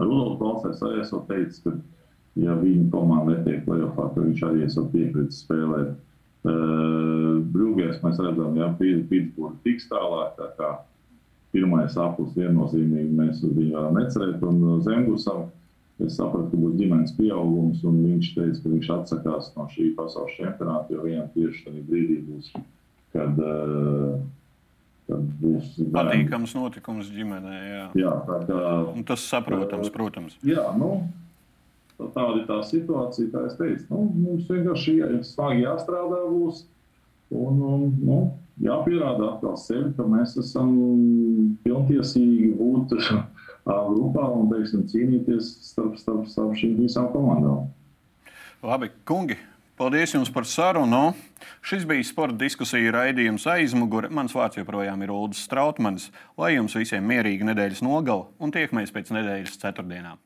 Rudolf 0.00 0.38
Balsais 0.40 0.82
arī 0.82 1.02
esot 1.04 1.26
teicis, 1.28 1.60
ka 1.64 1.74
ja 2.40 2.56
viņa 2.58 2.88
komanda 2.92 3.36
netiek 3.36 3.64
plēsoņā, 3.66 3.96
tad 4.14 4.22
viņš 4.24 4.44
arī 4.48 4.64
esat 4.66 4.88
piekritis 4.94 5.42
spēlēt. 5.44 5.96
Uh, 6.40 7.42
Brūgēs 7.52 8.00
mēs 8.00 8.20
redzam, 8.22 8.54
ka 8.56 8.70
Pitsburgā 8.80 9.58
tiks 9.66 9.90
tālāk. 9.90 10.38
Tā 10.38 10.48
kā 10.56 10.70
pirmais 11.52 11.98
aplis 12.00 12.32
viennozīmīgi 12.38 13.16
mēs 13.18 13.42
uz 13.44 13.52
viņu 13.58 13.74
varam 13.76 13.98
necerēt. 13.98 14.40
Un 14.48 14.80
Zemgusam 14.86 15.50
es 16.06 16.18
sapratu, 16.18 16.50
ka 16.52 16.60
būs 16.60 16.76
ģimenes 16.80 17.14
pieaugums, 17.18 17.84
un 17.88 18.02
viņš 18.06 18.34
teica, 18.36 18.58
ka 18.62 18.74
viņš 18.74 18.90
atsakās 18.96 19.54
no 19.56 19.66
šī 19.72 19.92
pasaules 19.96 20.36
čempionāta, 20.38 20.94
jo 20.94 21.06
viņam 21.06 21.32
tieši 21.36 21.64
tajā 21.66 21.86
brīdī 21.88 22.20
būs, 22.26 22.52
kad. 23.14 23.40
Uh, 23.40 24.20
būs 25.10 25.72
patīkams 25.90 26.52
notikums 26.54 27.08
ģimenē. 27.10 27.54
Jā, 27.66 27.86
jā 27.98 28.12
tā 28.28 28.36
kā, 28.46 28.58
un 28.94 29.02
tas 29.06 29.24
saprotams, 29.26 29.90
protams. 29.90 30.36
Jā, 30.46 30.68
nu, 30.78 30.90
tāda 31.98 32.36
ir 32.38 32.44
tā 32.48 32.60
situācija, 32.68 33.30
kā 33.32 33.46
es 33.48 33.56
teicu. 33.58 33.86
Nu, 33.90 34.04
mums 34.14 34.46
vienkārši 34.50 35.00
smagi 35.32 35.64
jāstrādā 35.64 36.22
būs 36.30 36.62
un, 37.34 37.58
un 37.58 37.88
nu, 37.98 38.20
jāpierāda 38.62 39.34
atkal 39.34 39.58
sevi, 39.60 39.92
ka 39.96 40.06
mēs 40.08 40.36
esam 40.40 40.72
pilntiesīgi 41.64 42.52
būt 42.58 42.96
grupā 43.90 44.26
un 44.34 44.50
teiksim, 44.50 44.86
cīnīties 44.90 45.52
starp, 45.70 45.96
starp, 46.00 46.26
starp 46.30 46.56
šīm 46.58 46.76
visām 46.82 47.10
komandām. 47.14 47.70
Labi, 48.66 48.90
kungi! 49.08 49.38
Paldies 49.80 50.12
jums 50.12 50.28
par 50.28 50.44
sarunu. 50.44 51.14
Šis 51.64 51.86
bija 51.88 52.04
sporta 52.04 52.36
diskusija 52.42 52.92
raidījums 52.92 53.46
aizmugure. 53.48 54.10
Mans 54.12 54.34
vārds 54.36 54.60
joprojām 54.60 55.00
ir 55.00 55.12
Ulrichs 55.14 55.46
Strautmans. 55.48 56.10
Lai 56.36 56.52
jums 56.58 56.76
visiem 56.76 57.06
mierīga 57.08 57.48
nedēļas 57.48 57.80
nogala 57.86 58.28
un 58.36 58.52
tiekamies 58.52 58.92
pēc 58.92 59.14
nedēļas 59.16 59.56
ceturtdienām. 59.62 60.20